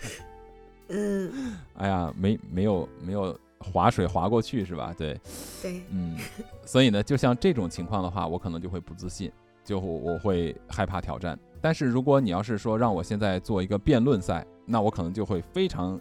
[0.88, 4.94] 嗯，哎呀，没没有没有划水划过去是吧？
[4.98, 5.18] 对，
[5.62, 6.18] 对，嗯，
[6.66, 9.32] 所以呢，就像这种情况的话，我可能就会不自信，
[9.64, 11.38] 就我会害怕挑战。
[11.62, 15.98] 但是如果你要是说让我现在做一个辩论赛，那我可能就会非常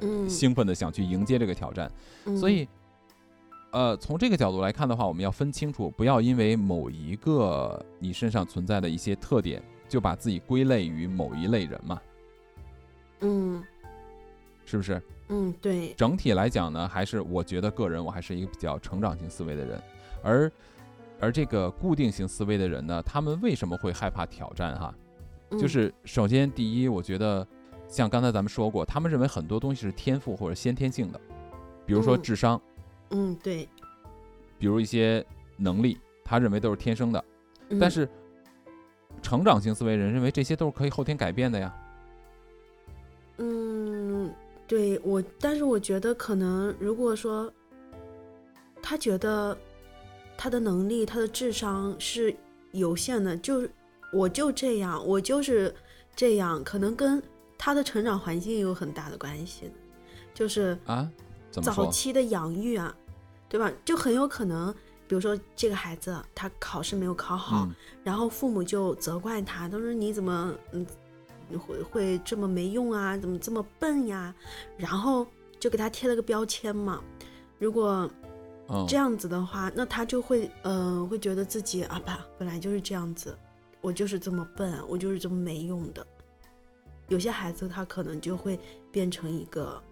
[0.00, 1.88] 嗯，兴奋的想去迎接这个挑战。
[2.24, 2.68] 嗯所以，
[3.70, 12.00] 呃，从这个角度来看的话，我们要分清楚，不要因为某一个你身上存在的一些特点，就把自己归类于某一类人嘛，
[13.20, 13.62] 嗯
[14.64, 15.02] 是不是？
[15.28, 19.82] 嗯，对，整体来讲呢，还是我觉得个人我还是一个比较成长型思维的人，
[20.22, 20.50] 而
[21.20, 24.78] 而这个固定型思维的人呢，他们为什么会害怕挑战？
[24.78, 24.94] 哈，
[25.50, 27.46] 嗯就是首先第一，我觉得
[27.86, 31.20] 像刚才咱们说过，他们认为很多东西是天赋或者先天性的，
[31.84, 32.67] 比如说嗯智商，嗯
[33.42, 33.68] 对，
[34.58, 35.24] 比如一些
[35.56, 37.24] 能力，他认为都是天生的，
[37.70, 37.78] 嗯。
[37.78, 38.08] 但是
[39.22, 41.74] 成长型思维人认为这些都是可以后天改变的呀。
[43.38, 44.32] 嗯，
[44.66, 47.52] 对我，但是我觉得可能如果说
[48.82, 49.56] 他觉得
[50.36, 52.34] 他的能力、他的智商是
[52.72, 53.70] 有限的，就是
[54.12, 55.74] 我就这样，我就是
[56.14, 57.22] 这样，可能跟
[57.56, 59.70] 他的成长环境有很大的关系，
[60.34, 61.10] 就是啊，
[61.50, 61.90] 早？
[61.90, 62.94] 期的养育啊，
[63.48, 63.72] 对吧？
[63.84, 64.72] 就很有可能，
[65.06, 70.86] 比如说这个孩子他考试没有考好，嗯然后父母就责怪他，他说你怎么嗯
[71.58, 73.16] 会会这么没用啊？
[73.16, 74.34] 怎么这么笨呀？
[74.76, 75.26] 然后
[75.58, 77.02] 就给他贴了个标签嘛。
[77.58, 78.08] 如果
[78.68, 83.36] 嗯这样子的话，那他就会，呃，会觉得自己啊吧，本来就是这样子，
[83.80, 86.06] 我就是这么笨，我就是这么没用的。
[87.08, 88.60] 有些孩子他可能就会
[88.92, 89.82] 变成一个，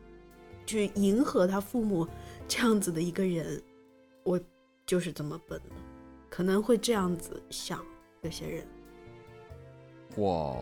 [0.66, 2.06] 去迎合他父母
[2.48, 3.62] 这样子的一个人，
[4.24, 4.38] 我
[4.84, 5.76] 就是这么笨的，
[6.28, 7.82] 可能会这样子想。
[8.22, 8.66] 有些人
[10.16, 10.56] 哇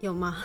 [0.00, 0.38] 有吗？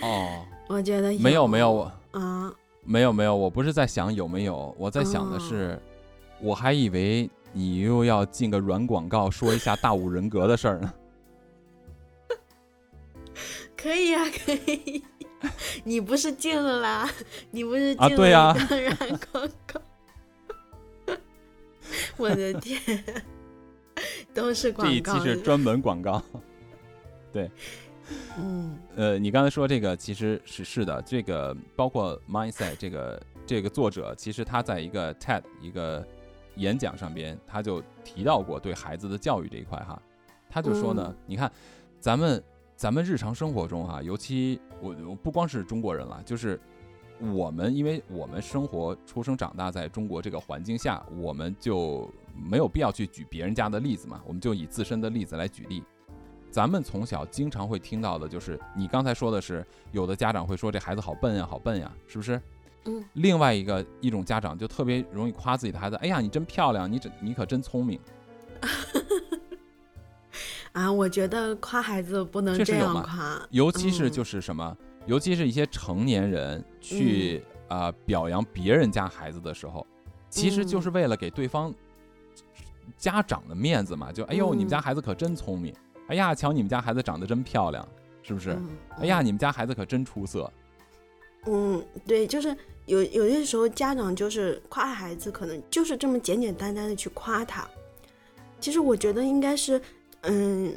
[0.00, 5.76] 哦， 我觉得没有没有我啊，没有没有，我不是在想有没有，我在想的是，
[6.40, 10.94] 我还以为你又要进个软广告，说一下大五人格的事儿呢。
[13.76, 15.02] 可以呀、可以。
[15.84, 17.10] 你不是进了啦？
[17.50, 18.96] 你不是啊进了对呀一个软
[19.32, 19.80] 广告？
[22.16, 22.78] 我的天，
[24.34, 25.20] 都是广告这一。
[25.20, 26.22] 期是专门广告。
[27.32, 27.50] 对
[28.38, 36.04] 嗯呃，你刚才说这个其实是是的，这个包括 mindset 这个这个作者，其实他在一个 TED 一个
[36.56, 40.00] 演讲上边，他就提到过对孩子的教育这一块哈，
[40.48, 41.50] 他就说呢，嗯你看
[42.00, 42.42] 咱们
[42.80, 46.58] 咱们日常生活中哈，尤其我我不光是中国人了，就是
[47.18, 55.84] 我们因为我们生活出生长大在中国这个环境下，我们就没有必要去举别人家的例子嘛，我们就以自身的例子来举例。
[56.50, 59.62] 咱们从小经常会听到的就是，你刚才说的是，
[59.92, 62.40] 有的家长会说这孩子好笨呀，好笨呀，是不是？
[62.86, 63.04] 嗯。
[63.12, 68.00] 另外一个一种家长就特别容易夸自己的孩子，哎呀，你真漂亮，你真你可真聪明。
[70.72, 73.40] 啊，我觉得夸孩子不能这样夸。
[73.50, 79.86] 尤其是嗯就是什么，尤其是一些成年人去啊、呃表扬别人家孩子的时候，
[80.28, 81.74] 其实就是嗯为了给对方
[82.96, 85.74] 家长的面子嘛，就哎呦，你们家嗯孩子可真聪明，
[86.08, 87.86] 哎呀，瞧你们家孩子长得真漂亮，
[88.22, 88.50] 是不是？
[88.50, 88.68] 嗯
[89.00, 90.50] 哎呀，你们家孩子可真出色。
[91.46, 92.54] 嗯，对，就是
[92.86, 97.66] 有有些时候家长就是夸孩子，可能就是这么简简单单的去夸他。
[98.60, 99.80] 其实我觉得应该是，
[100.22, 100.76] 嗯，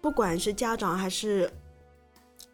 [0.00, 1.52] 不管是家长还是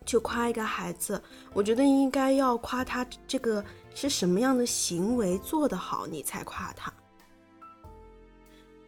[0.06, 1.22] 去夸一个孩子，
[1.52, 6.92] 我觉得应该要夸他这个是什么样的行为做得好，你才夸他。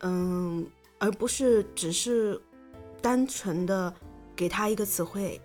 [0.00, 0.66] 嗯，
[0.98, 2.40] 而不是只是
[3.00, 3.92] 单纯的
[4.34, 5.40] 给他一个词汇。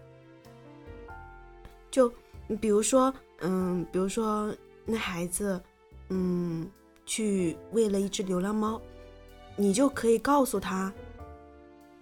[1.91, 2.11] 就
[2.61, 5.61] 比如说，嗯，比如说那孩子，
[6.09, 6.69] 嗯，
[7.05, 8.81] 去喂了一只流浪猫，
[9.55, 10.91] 你就可以告诉他，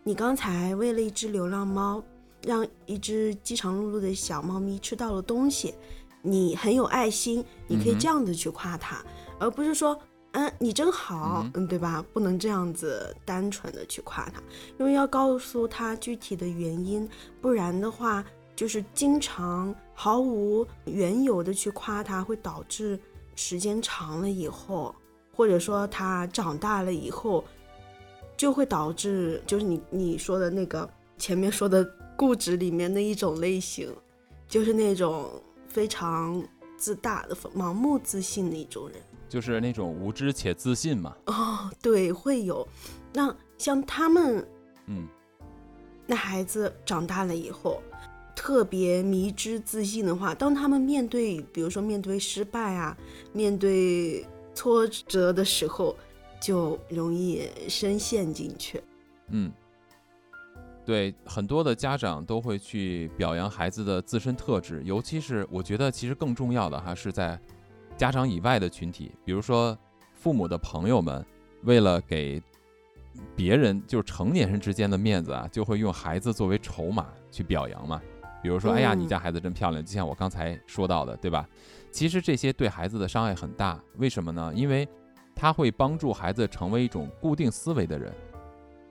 [0.07, 1.99] 你刚才喂了一只流浪猫，
[2.43, 5.73] 让一只饥肠辘辘的小猫咪吃到了东西，
[6.21, 9.03] 你很有爱心，你可以这样子去夸它，
[9.39, 9.99] 而不是说。
[10.33, 12.05] 嗯，你真好嗯，嗯，对吧？
[12.11, 14.43] 不能这样子单纯的去夸它，
[14.77, 17.09] 因为要告诉他具体的原因，
[17.41, 18.21] 不然的话，
[18.53, 22.99] 就是经常毫无缘由的去夸它，会导致
[23.37, 24.93] 时间长了以后，
[25.33, 27.41] 或者说它长大了以后，
[28.37, 31.83] 就会导致就是你你说的那个前面说的
[32.17, 33.93] 固执里面的一种类型，
[34.47, 35.29] 就是那种
[35.67, 36.43] 非常
[36.77, 38.97] 自大的、盲目自信的一种人。
[39.27, 41.15] 就是那种无知且自信嘛。
[41.25, 42.65] 哦，对，会有。
[43.11, 44.45] 那像他们
[44.87, 45.07] 嗯，
[46.05, 47.81] 那孩子长大了以后，
[48.35, 52.95] 特别迷之自信的话，当他们面对，比如说面对失败啊，
[53.33, 55.95] 面对挫折的时候，
[56.39, 58.81] 就容易深陷进去。
[59.29, 59.51] 嗯，
[60.85, 67.39] 对，很多的家长都会去表扬孩子的自身特质，尤其是我觉得其实更重要的哈是在
[67.97, 69.77] 家长以外的群体，比如说
[70.13, 71.25] 父母的朋友们，
[71.63, 72.41] 为了给
[73.35, 78.01] 别人就是成年人之间的面子啊，就会用孩子作为筹码去表扬嘛。
[78.43, 81.49] 比如说，哎呀，你嗯家孩子真漂亮，就像我刚才说到的，对吧？
[81.89, 84.51] 其实这些对孩子的伤害很大，为什么呢？
[84.53, 84.87] 因为
[85.35, 88.11] 它会帮助孩子成为一种固定思维的人。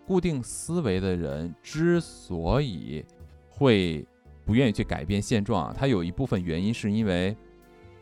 [0.07, 3.03] 固定思维的人之所以
[3.49, 4.07] 会
[4.45, 7.35] 不愿意去改变现状啊，他有一部分原因是因为，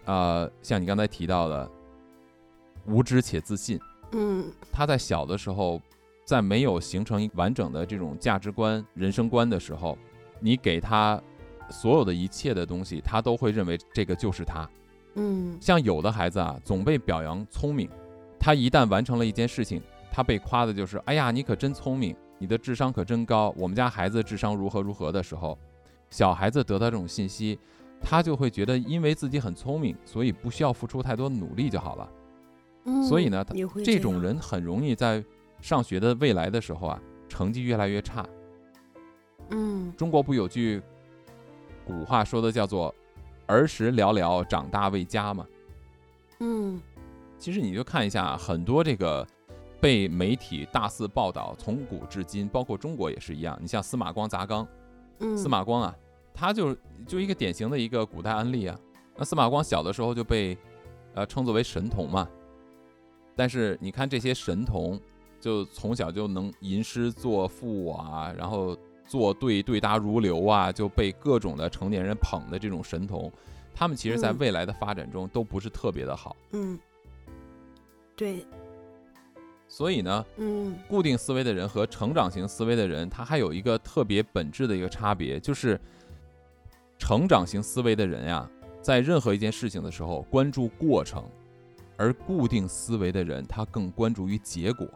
[0.04, 1.70] 呃，像你刚才提到的，
[2.86, 3.78] 无知且自信。
[4.10, 5.80] 嗯他在小的时候，
[6.24, 9.96] 在没有形成一完整的这种价值观、人生观的时候，
[10.40, 11.22] 你给他
[11.70, 14.68] 所有的一切的东西，他都会认为这个就是他。
[15.14, 17.88] 嗯像有的孩子啊，总被表扬聪明，
[18.44, 19.80] 他一旦完成了一件事情，
[20.10, 25.56] 他被夸的就是，哎呀，你可真聪明，你的智商可真高，我们家孩子智商如何如何的时候，
[26.10, 27.56] 小孩子得到这种信息，
[28.00, 32.10] 他就会觉得，因为自己很聪明，所以不需要付出太多努力就好了。
[32.86, 35.24] 嗯，所以呢，他这种人很容易在
[35.60, 38.26] 上学的未来的时候啊，成绩越来越差。
[39.50, 40.82] 嗯中国不有句
[41.86, 42.92] 古话说的叫做
[43.46, 45.46] “儿时寥寥，长大为家”吗？
[46.40, 46.80] 嗯
[47.42, 49.26] 其实你就看一下很多这个
[49.80, 53.58] 被媒体大肆报道，从古至今，包括中国也是一样。
[53.60, 54.64] 你像司马光砸缸，
[55.18, 55.92] 嗯，司马光啊，
[56.32, 56.72] 他就
[57.04, 58.78] 就一个典型的一个古代案例啊。
[59.16, 60.56] 那司马光小的时候就被
[61.14, 62.28] 呃称作为神童嘛，
[63.34, 65.00] 但是你看这些神童，
[65.40, 68.76] 就从小就能吟诗作赋啊，然后
[69.08, 73.32] 做对对答如流啊，就被各种的成年人捧的这种神童，
[73.74, 76.36] 他们其实在嗯未来的发展中都不是特别的好。
[76.52, 76.78] 嗯，
[78.16, 78.46] 对，
[79.68, 80.78] 所以呢，嗯。
[80.88, 85.80] 固定思维的人和成长型思维的人，他还有一个特别本质的一个差别，就是
[86.98, 88.48] 成长型思维的人呀，
[88.80, 91.24] 在任何一件事情的时候关注过程，
[91.96, 94.86] 而固定思维的人他更关注于结果，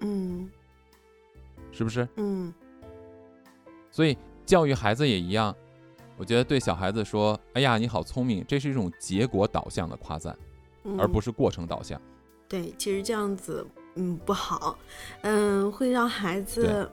[0.00, 0.48] 嗯。
[1.70, 2.06] 是不是？
[2.16, 2.52] 嗯。
[3.90, 4.16] 所以
[4.46, 5.54] 教育孩子也一样，
[6.16, 10.36] 我觉得对小孩子说：“哎呀，你好聪明”，这是一种结果导向的夸赞，
[10.84, 12.00] 嗯，而不是过程导向。
[12.52, 14.76] 对，其实这样子，嗯，不好，
[15.22, 16.86] 嗯，会让孩子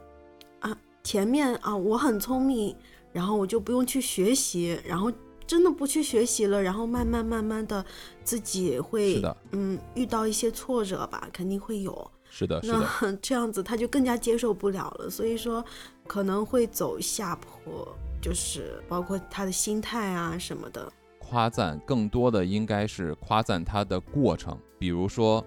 [0.62, 2.74] 啊，前面啊，我很聪明，
[3.12, 5.12] 然后我就不用去学习，然后
[5.46, 7.86] 真的不去学习了，然后慢慢慢慢的
[8.24, 15.62] 自己会，嗯，遇到一些挫折吧，肯定会有，是的，是的， 那这样子他就更加接受不了了，所以说
[16.08, 17.86] 可能会走下坡，
[18.22, 25.46] 就是包括他的心态啊什么的，夸赞更多的应该是夸赞他的过程，比如说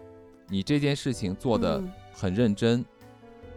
[0.49, 2.85] 你这件事情做的嗯很认真，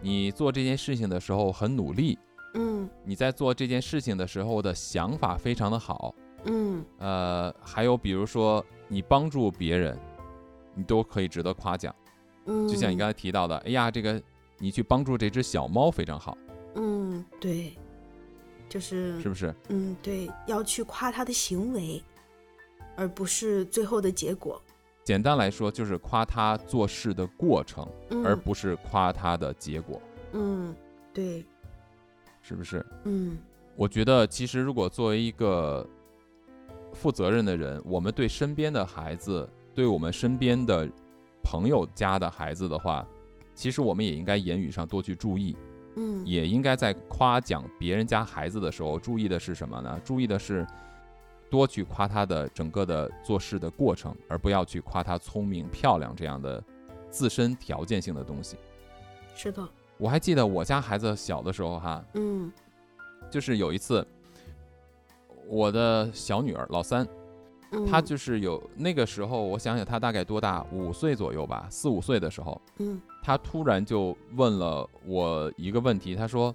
[0.02, 2.18] 你做这件事情的时候很努力，
[2.54, 6.16] 嗯你在做这件事情的时候的想法非常的好，
[6.46, 10.00] 嗯呃，还有比如说你帮助别人，
[10.74, 11.94] 你都可以值得夸奖。
[12.46, 14.22] 嗯，就像你刚才提到的，哎呀，这个
[14.60, 16.38] 你去帮助这只小猫非常好，
[16.76, 17.76] 嗯，对，
[18.70, 19.54] 就是是不是？
[19.70, 22.02] 嗯，对，要去夸他的行为，
[22.96, 24.62] 而不是最后的结果。
[25.06, 30.02] 简单来说，就是夸他做事的过程，嗯，而不是夸他的结果，
[30.34, 30.76] 嗯，
[31.14, 31.46] 对，
[32.42, 32.84] 是不是？
[33.04, 33.38] 嗯。
[33.76, 35.88] 我觉得，其实如果作为一个
[36.94, 40.90] 负责任的人，我们对身边的孩子，对我们身边的
[41.44, 43.06] 朋友家的孩子的话，
[43.54, 45.56] 其实我们也应该言语上多去注意，
[45.98, 46.26] 嗯。
[46.26, 50.02] 也应该在夸奖别人家孩子的时候，注意的是什么呢？
[50.04, 50.66] 注意的是
[51.50, 56.64] 多去夸他的整个的做事的过程，而不要去夸他聪明、漂亮这样的
[57.10, 58.58] 自身条件性的东西。
[59.36, 59.68] 是的，
[59.98, 62.52] 我还记得我家孩子小的时候哈，嗯。
[63.28, 64.06] 就是有一次，
[65.48, 67.06] 我的小女儿老三，
[67.72, 73.02] 嗯，她就是有那个时候，我想想她大概多大，五岁左右吧，四五岁的时候，嗯。
[73.24, 76.54] 她突然就问了我一个问题，她说，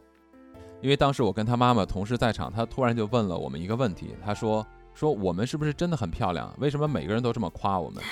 [0.81, 4.65] 因为当时我跟她妈妈同时在场，她突然就问了我们一个问题，她说
[5.01, 6.55] 说我们是不是真的很漂亮？
[6.59, 8.05] 为什么每个人都这么夸我们？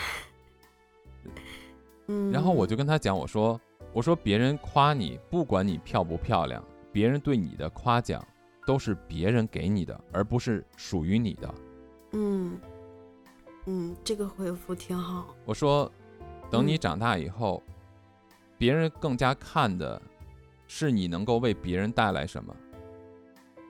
[2.06, 3.60] 嗯，然后我就跟他讲，我说
[3.92, 8.26] 我说别人夸你，不管你漂不漂亮，别人对你的夸奖
[8.66, 11.54] 都是别人给你的，而不是属于你的。
[12.12, 12.58] 嗯
[13.66, 15.26] 嗯，这个回复挺好。
[15.44, 15.92] 我说，
[16.50, 17.62] 等你嗯长大以后，
[18.56, 20.00] 别人更加看的
[20.66, 22.56] 是你能够为别人带来什么，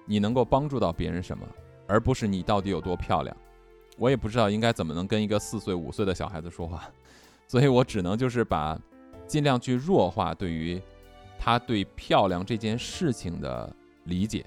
[0.07, 1.45] 你能够帮助到别人什么，
[1.89, 3.37] 而不是你到底有多漂亮。
[3.97, 6.89] 我也不知道应该怎么能跟一个四岁、五岁的小孩子说话，
[7.49, 8.79] 所以我只能就是把
[9.27, 10.81] 尽量去弱化对于
[11.37, 13.75] 他对漂亮这件事情的
[14.05, 14.47] 理解，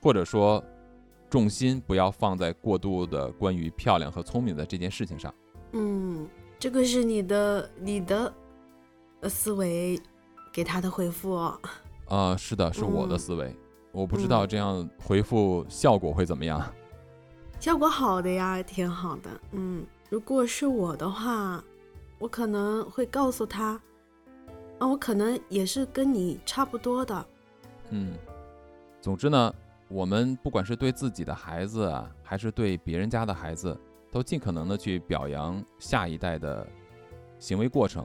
[0.00, 0.62] 或者说
[1.28, 5.34] 重心不要放在过度的关于漂亮和聪明的这件事情上。
[5.72, 6.28] 嗯，
[6.58, 8.32] 这个是你的你的
[9.20, 9.98] 呃思维
[10.52, 11.60] 给他的回复哦。
[12.06, 13.56] 啊、是的，是我的嗯思维，
[13.90, 16.62] 我不知道嗯这样回复效果会怎么样。
[17.62, 19.30] 效果好的呀，挺好的。
[19.52, 21.62] 嗯，如果是我的话，
[22.18, 23.80] 我可能会告诉他，
[24.80, 27.24] 啊，我可能也是跟你差不多的。
[27.90, 28.14] 嗯，
[29.00, 29.54] 总之呢，
[29.86, 33.78] 我们不管是对自己的孩子啊，还是对别人家的孩子，
[34.10, 36.66] 都尽可能的去表扬下一代的
[37.38, 38.04] 行为过程，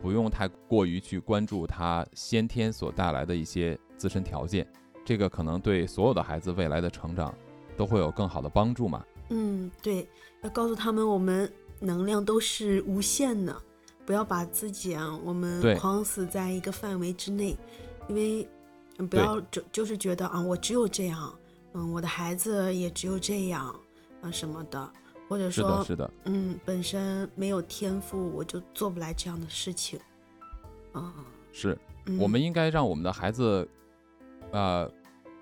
[0.00, 4.66] 不用太过于去关注他先天所带来的一些自身条件，
[5.04, 7.34] 这个可能对所有的孩子未来的成长
[7.80, 9.02] 都会有更好的帮助嘛。
[9.30, 10.06] 嗯，对，
[10.42, 13.56] 要告诉他们我们能量都是无限的，
[14.04, 17.56] 不要把自己啊，我们对框死在一个范围之内，
[18.06, 18.46] 因为
[18.98, 21.34] 嗯不要就就是觉得啊，我只有这样，
[21.72, 23.74] 嗯，我的孩子也只有这样
[24.20, 24.92] 啊什么的，
[25.26, 29.98] 或者是的，说是的，嗯，本身没有天赋，我就做不来这样的事情。
[30.92, 31.10] 嗯，
[31.50, 31.78] 是。
[32.04, 33.66] 嗯我们应该让我们的孩子，
[34.50, 34.90] 呃，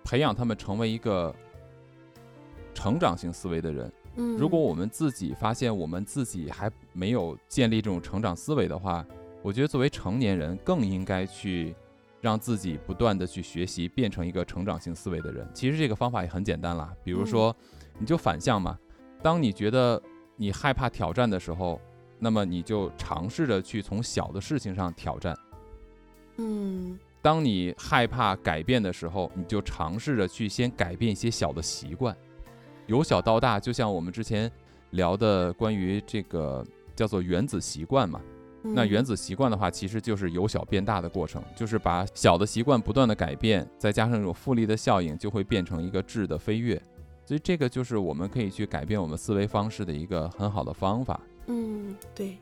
[0.04, 1.34] 培养他们成为一个
[2.78, 9.04] 成长型思维的人，嗯，如果我们自己发现我们自己还没有建立这种成长思维的话，
[9.42, 11.74] 我觉得作为成年人更应该去
[12.20, 15.44] 让自己不断的去学习，变成一个成长型思维的人。
[15.52, 17.54] 其实这个方法也很简单啦，比如说，
[17.98, 18.78] 你就反向嘛，
[19.20, 20.00] 当你觉得
[20.36, 21.80] 你害怕挑战的时候，
[22.20, 25.36] 那么你就尝试着去从小的事情上挑战。
[26.36, 26.96] 嗯。
[27.20, 32.16] 当你害怕改变的时候，你就尝试着去先改变一些小的习惯，
[32.88, 33.60] 由小到大。
[33.60, 34.50] 就像我们之前
[34.90, 36.66] 聊的关于这个
[36.96, 38.20] 叫做原子习惯嘛，
[38.62, 46.80] 那嗯原子习惯的话，其实就是由小变大的过程，就是把小的习惯不断的改变，再加上一种复利的效应，就会变成一个质的飞跃。
[47.24, 51.20] 所以这个就是我们可以去改变我们思维方式的一个很好的方法。
[51.46, 52.38] 嗯，对，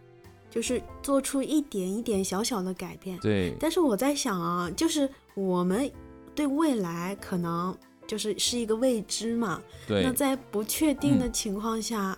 [0.49, 3.19] 就是做出一点一点小小的改变。
[3.19, 5.91] 对，但是我在想啊，就是我们
[6.37, 7.77] 对未来可能
[8.07, 12.17] 就是是一个未知嘛，对那，在不确定的嗯情况下，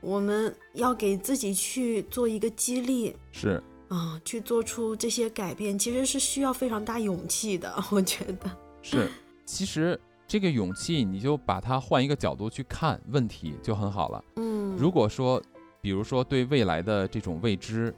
[0.00, 3.62] 我们要给自己去做一个激励是。
[3.88, 8.50] 啊，去做出这些改变，其实是需要非常大勇气的，我觉得。
[8.82, 9.10] 是，
[9.46, 14.22] 其实这个勇气，你就把它换一个角度去看问题就很好了。
[14.36, 15.42] 嗯，如果说，
[15.80, 17.94] 比如说对未来的这种未知，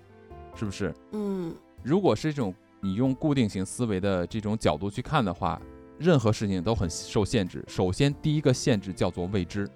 [0.54, 0.94] 是不是？
[1.10, 5.60] 嗯如果是这种你用固定型思维的这种角度去看的话，
[6.00, 7.62] 任何事情都很受限制。
[7.68, 9.68] 首先，第一个限制叫做未知，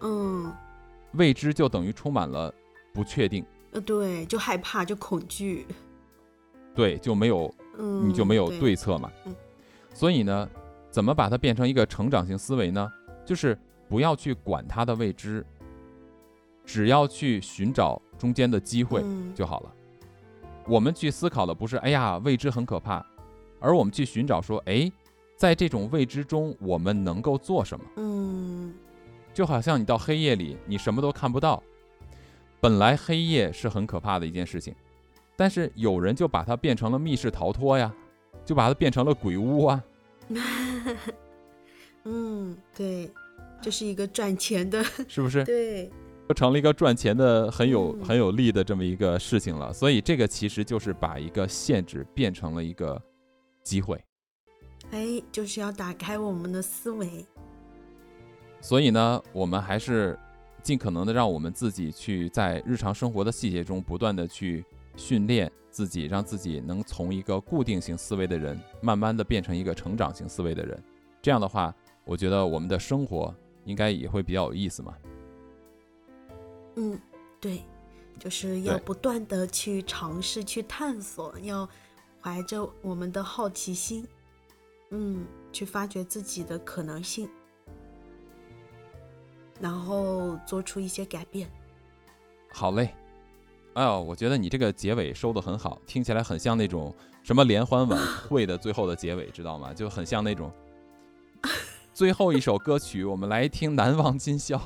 [0.00, 0.50] 嗯
[1.14, 2.54] 未知就等于充满了
[2.94, 5.66] 不确定，呃，对，就害怕，就恐惧，
[6.74, 9.10] 对，就没有嗯，你就没有对，策嘛。
[9.26, 9.34] 嗯
[9.92, 10.48] 所以呢，
[10.90, 12.90] 怎么把它变成一个成长型思维呢？
[13.26, 13.58] 就是
[13.90, 15.44] 不要去管它的未知，
[16.64, 19.74] 只要去寻找中间的机会嗯就好了。
[20.66, 23.04] 我们去思考的不是“哎呀，未知很可怕”，
[23.60, 24.90] 而我们去寻找说：“哎，
[25.42, 28.72] 在这种未知中，我们能够做什么？”嗯
[29.34, 31.60] 就好像你到黑夜里，你什么都看不到。
[32.60, 34.72] 本来黑夜是很可怕的一件事情，
[35.34, 37.92] 但是有人就把它变成了密室逃脱呀，
[38.44, 39.82] 就把它变成了鬼屋啊。
[42.04, 43.10] 嗯，对，
[43.60, 44.80] 这是一个赚钱的，
[45.10, 45.42] 是不是？
[45.42, 45.90] 对，
[46.28, 49.72] 就成了一个赚钱的很有嗯很有利的这么一个事情了。
[49.72, 53.02] 所以这个其实就是把一个限制变成了一个
[53.64, 54.00] 机会。
[54.92, 57.26] 哎，就是要打开我们的思维，
[58.60, 60.18] 所以呢，我们还是
[60.62, 64.62] 尽可能的让我们自己去在日常生活的细节中不断的去
[64.94, 70.80] 训练自己，让自己能从一个固定型思维的人，慢慢的变成一个成长型思维的人。
[71.22, 71.74] 这样的话，
[72.04, 73.34] 我觉得我们的生活
[73.64, 74.94] 应该也会比较有意思嘛。
[76.76, 77.00] 嗯，
[77.40, 77.62] 对，
[78.18, 81.66] 就是要不断的去尝试、去探索，要
[82.20, 84.06] 怀着我们的好奇心，
[84.94, 87.28] 嗯，去发掘自己的可能性，
[89.58, 91.50] 然后做出一些改变。
[92.52, 92.94] 好嘞，
[93.72, 99.72] 哎呦，我觉得你这个结尾收的很好，听起来很像那种什么联欢晚会的最后的结尾，知道吗？
[99.72, 100.52] 就很像那种
[101.94, 104.58] 最后一首歌曲，我们来听《难忘今宵》。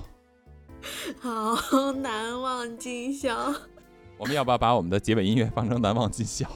[1.22, 3.54] 好，难忘今宵。
[4.18, 6.48] 我们要不要把我们的结尾音乐放成《难忘今宵》？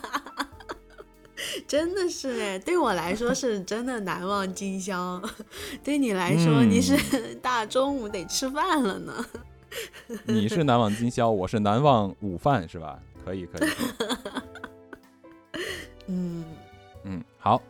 [1.66, 5.20] 真的是哎，对我来说是真的难忘今宵，
[5.82, 9.26] 对你来说、你嗯是 大中午得吃饭了呢。
[10.26, 12.98] 你是难忘今宵，我是难忘午饭，是吧？
[13.24, 13.70] 可以，可以。
[16.06, 16.44] 嗯，
[17.04, 17.60] 嗯，好。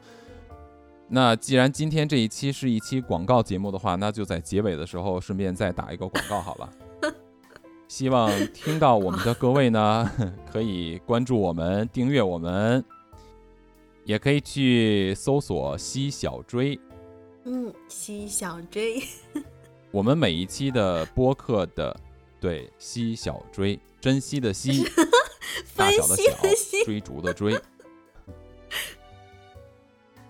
[1.08, 6.72] 那既然今天这一期是一期广告节目的话，那就在结尾的时候顺便再打一个广告好了。
[7.86, 10.10] 希望听到我们的各位呢，
[10.50, 12.82] 可以关注我们、订阅我们，
[14.04, 16.78] 也可以去搜索“西小追”。
[17.44, 19.02] 嗯，西小追，
[19.90, 21.98] 我们每一期的播客的，
[22.40, 24.84] 对，西小追，珍惜的惜，
[25.76, 27.54] 大小的小，追逐的追。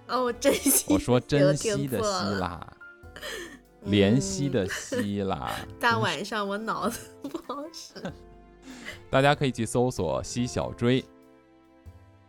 [0.08, 0.86] 哦，我珍惜。
[0.88, 2.04] 我说珍惜的惜
[2.40, 2.66] 啦，
[3.86, 5.54] 怜惜嗯的惜啦。
[5.78, 7.92] 大晚上我脑子不好使。
[9.10, 11.04] 大家可以去搜索“西小追”。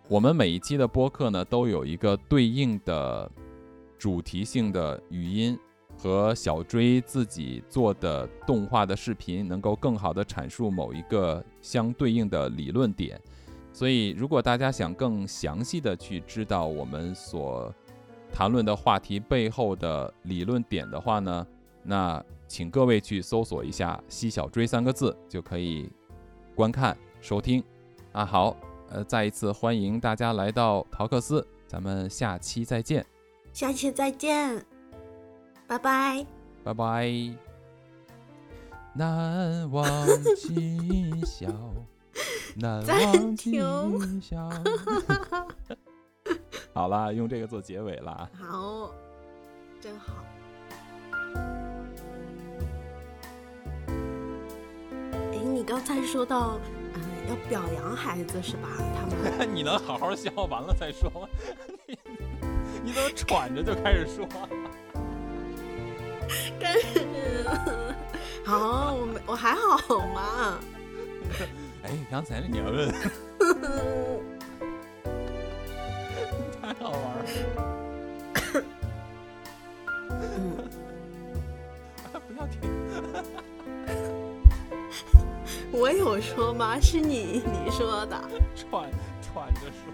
[0.10, 3.30] 我们每一期的播客呢，都有一个对应的
[3.98, 5.58] 主题性的语音
[5.98, 13.20] 和小追自己做的动画的视频，能够更好的阐述某一个相对应的理论点。
[13.72, 17.74] 所以，如果大家想更详细的去知道我们所
[18.32, 21.48] 谈论的话题背后的理论点的话呢，
[21.82, 25.90] 那请各位去搜索一下“西小追”三个字，就可以
[26.54, 27.64] 观看收听。
[28.12, 28.56] 啊，好，
[28.94, 33.04] 呃，再一次欢迎大家来到陶克斯，咱们下期再见，
[33.52, 34.64] 下期再见，
[35.66, 36.24] 拜拜。
[36.64, 37.12] 拜拜。
[38.94, 39.84] 难忘
[40.38, 41.48] 今宵，
[42.56, 44.48] 难忘今宵。
[46.72, 48.30] 好啦，用这个做结尾啦。
[48.40, 48.92] 好，
[49.82, 50.24] 真好。
[55.32, 56.83] 哎，你刚才说到，嗯、
[57.30, 58.68] 要表扬孩子是吧？
[59.00, 61.28] 他们 你能好好笑完了再说吗？
[61.88, 61.98] 你
[62.84, 64.28] 你怎么喘着就开始说？
[66.60, 66.74] 跟
[68.46, 70.60] 好，我没我还好嘛。
[71.84, 72.92] 哎，刚才你要问
[76.62, 77.73] 太好玩了。
[86.14, 86.80] 我说吗？
[86.80, 88.16] 是你你说的。
[88.56, 88.88] 喘
[89.20, 89.92] 喘着说。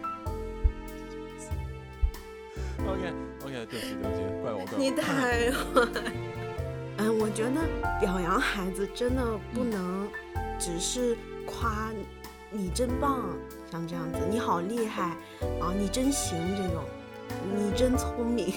[2.85, 3.13] OK
[3.45, 4.77] OK，对不起对不起，怪我怪我。
[4.77, 5.87] 你太坏。
[6.97, 7.61] 嗯，我觉得
[8.01, 10.09] 表扬孩子真的不能
[10.59, 11.89] 只是夸
[12.51, 13.23] 你真棒，
[13.71, 15.15] 像这样子，你好厉害
[15.61, 16.83] 啊，你真行这种，
[17.55, 18.53] 你真聪明。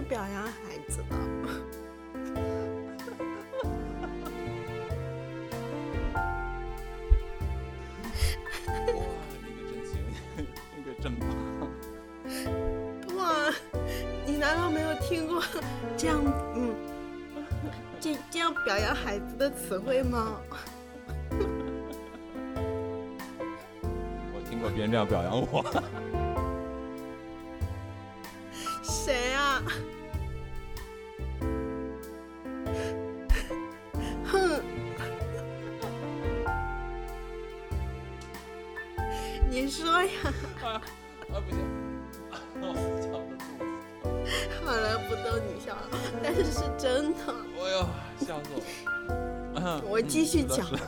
[0.00, 1.12] 是表扬孩子的。
[1.12, 1.18] 哇，
[9.42, 9.92] 那个真行，
[10.74, 11.28] 那个真棒。
[13.18, 13.20] 哇，
[14.24, 15.42] 你难道没有听过
[15.98, 16.18] 这样
[16.56, 16.74] 嗯
[18.00, 20.40] 这这样表扬孩子的词汇吗？
[24.32, 25.62] 我听过别人这样表扬我。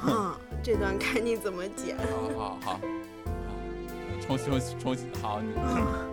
[0.06, 1.96] 嗯这段看你怎么剪。
[1.96, 2.80] 好好好，好，
[4.20, 6.06] 重新重新好，你啊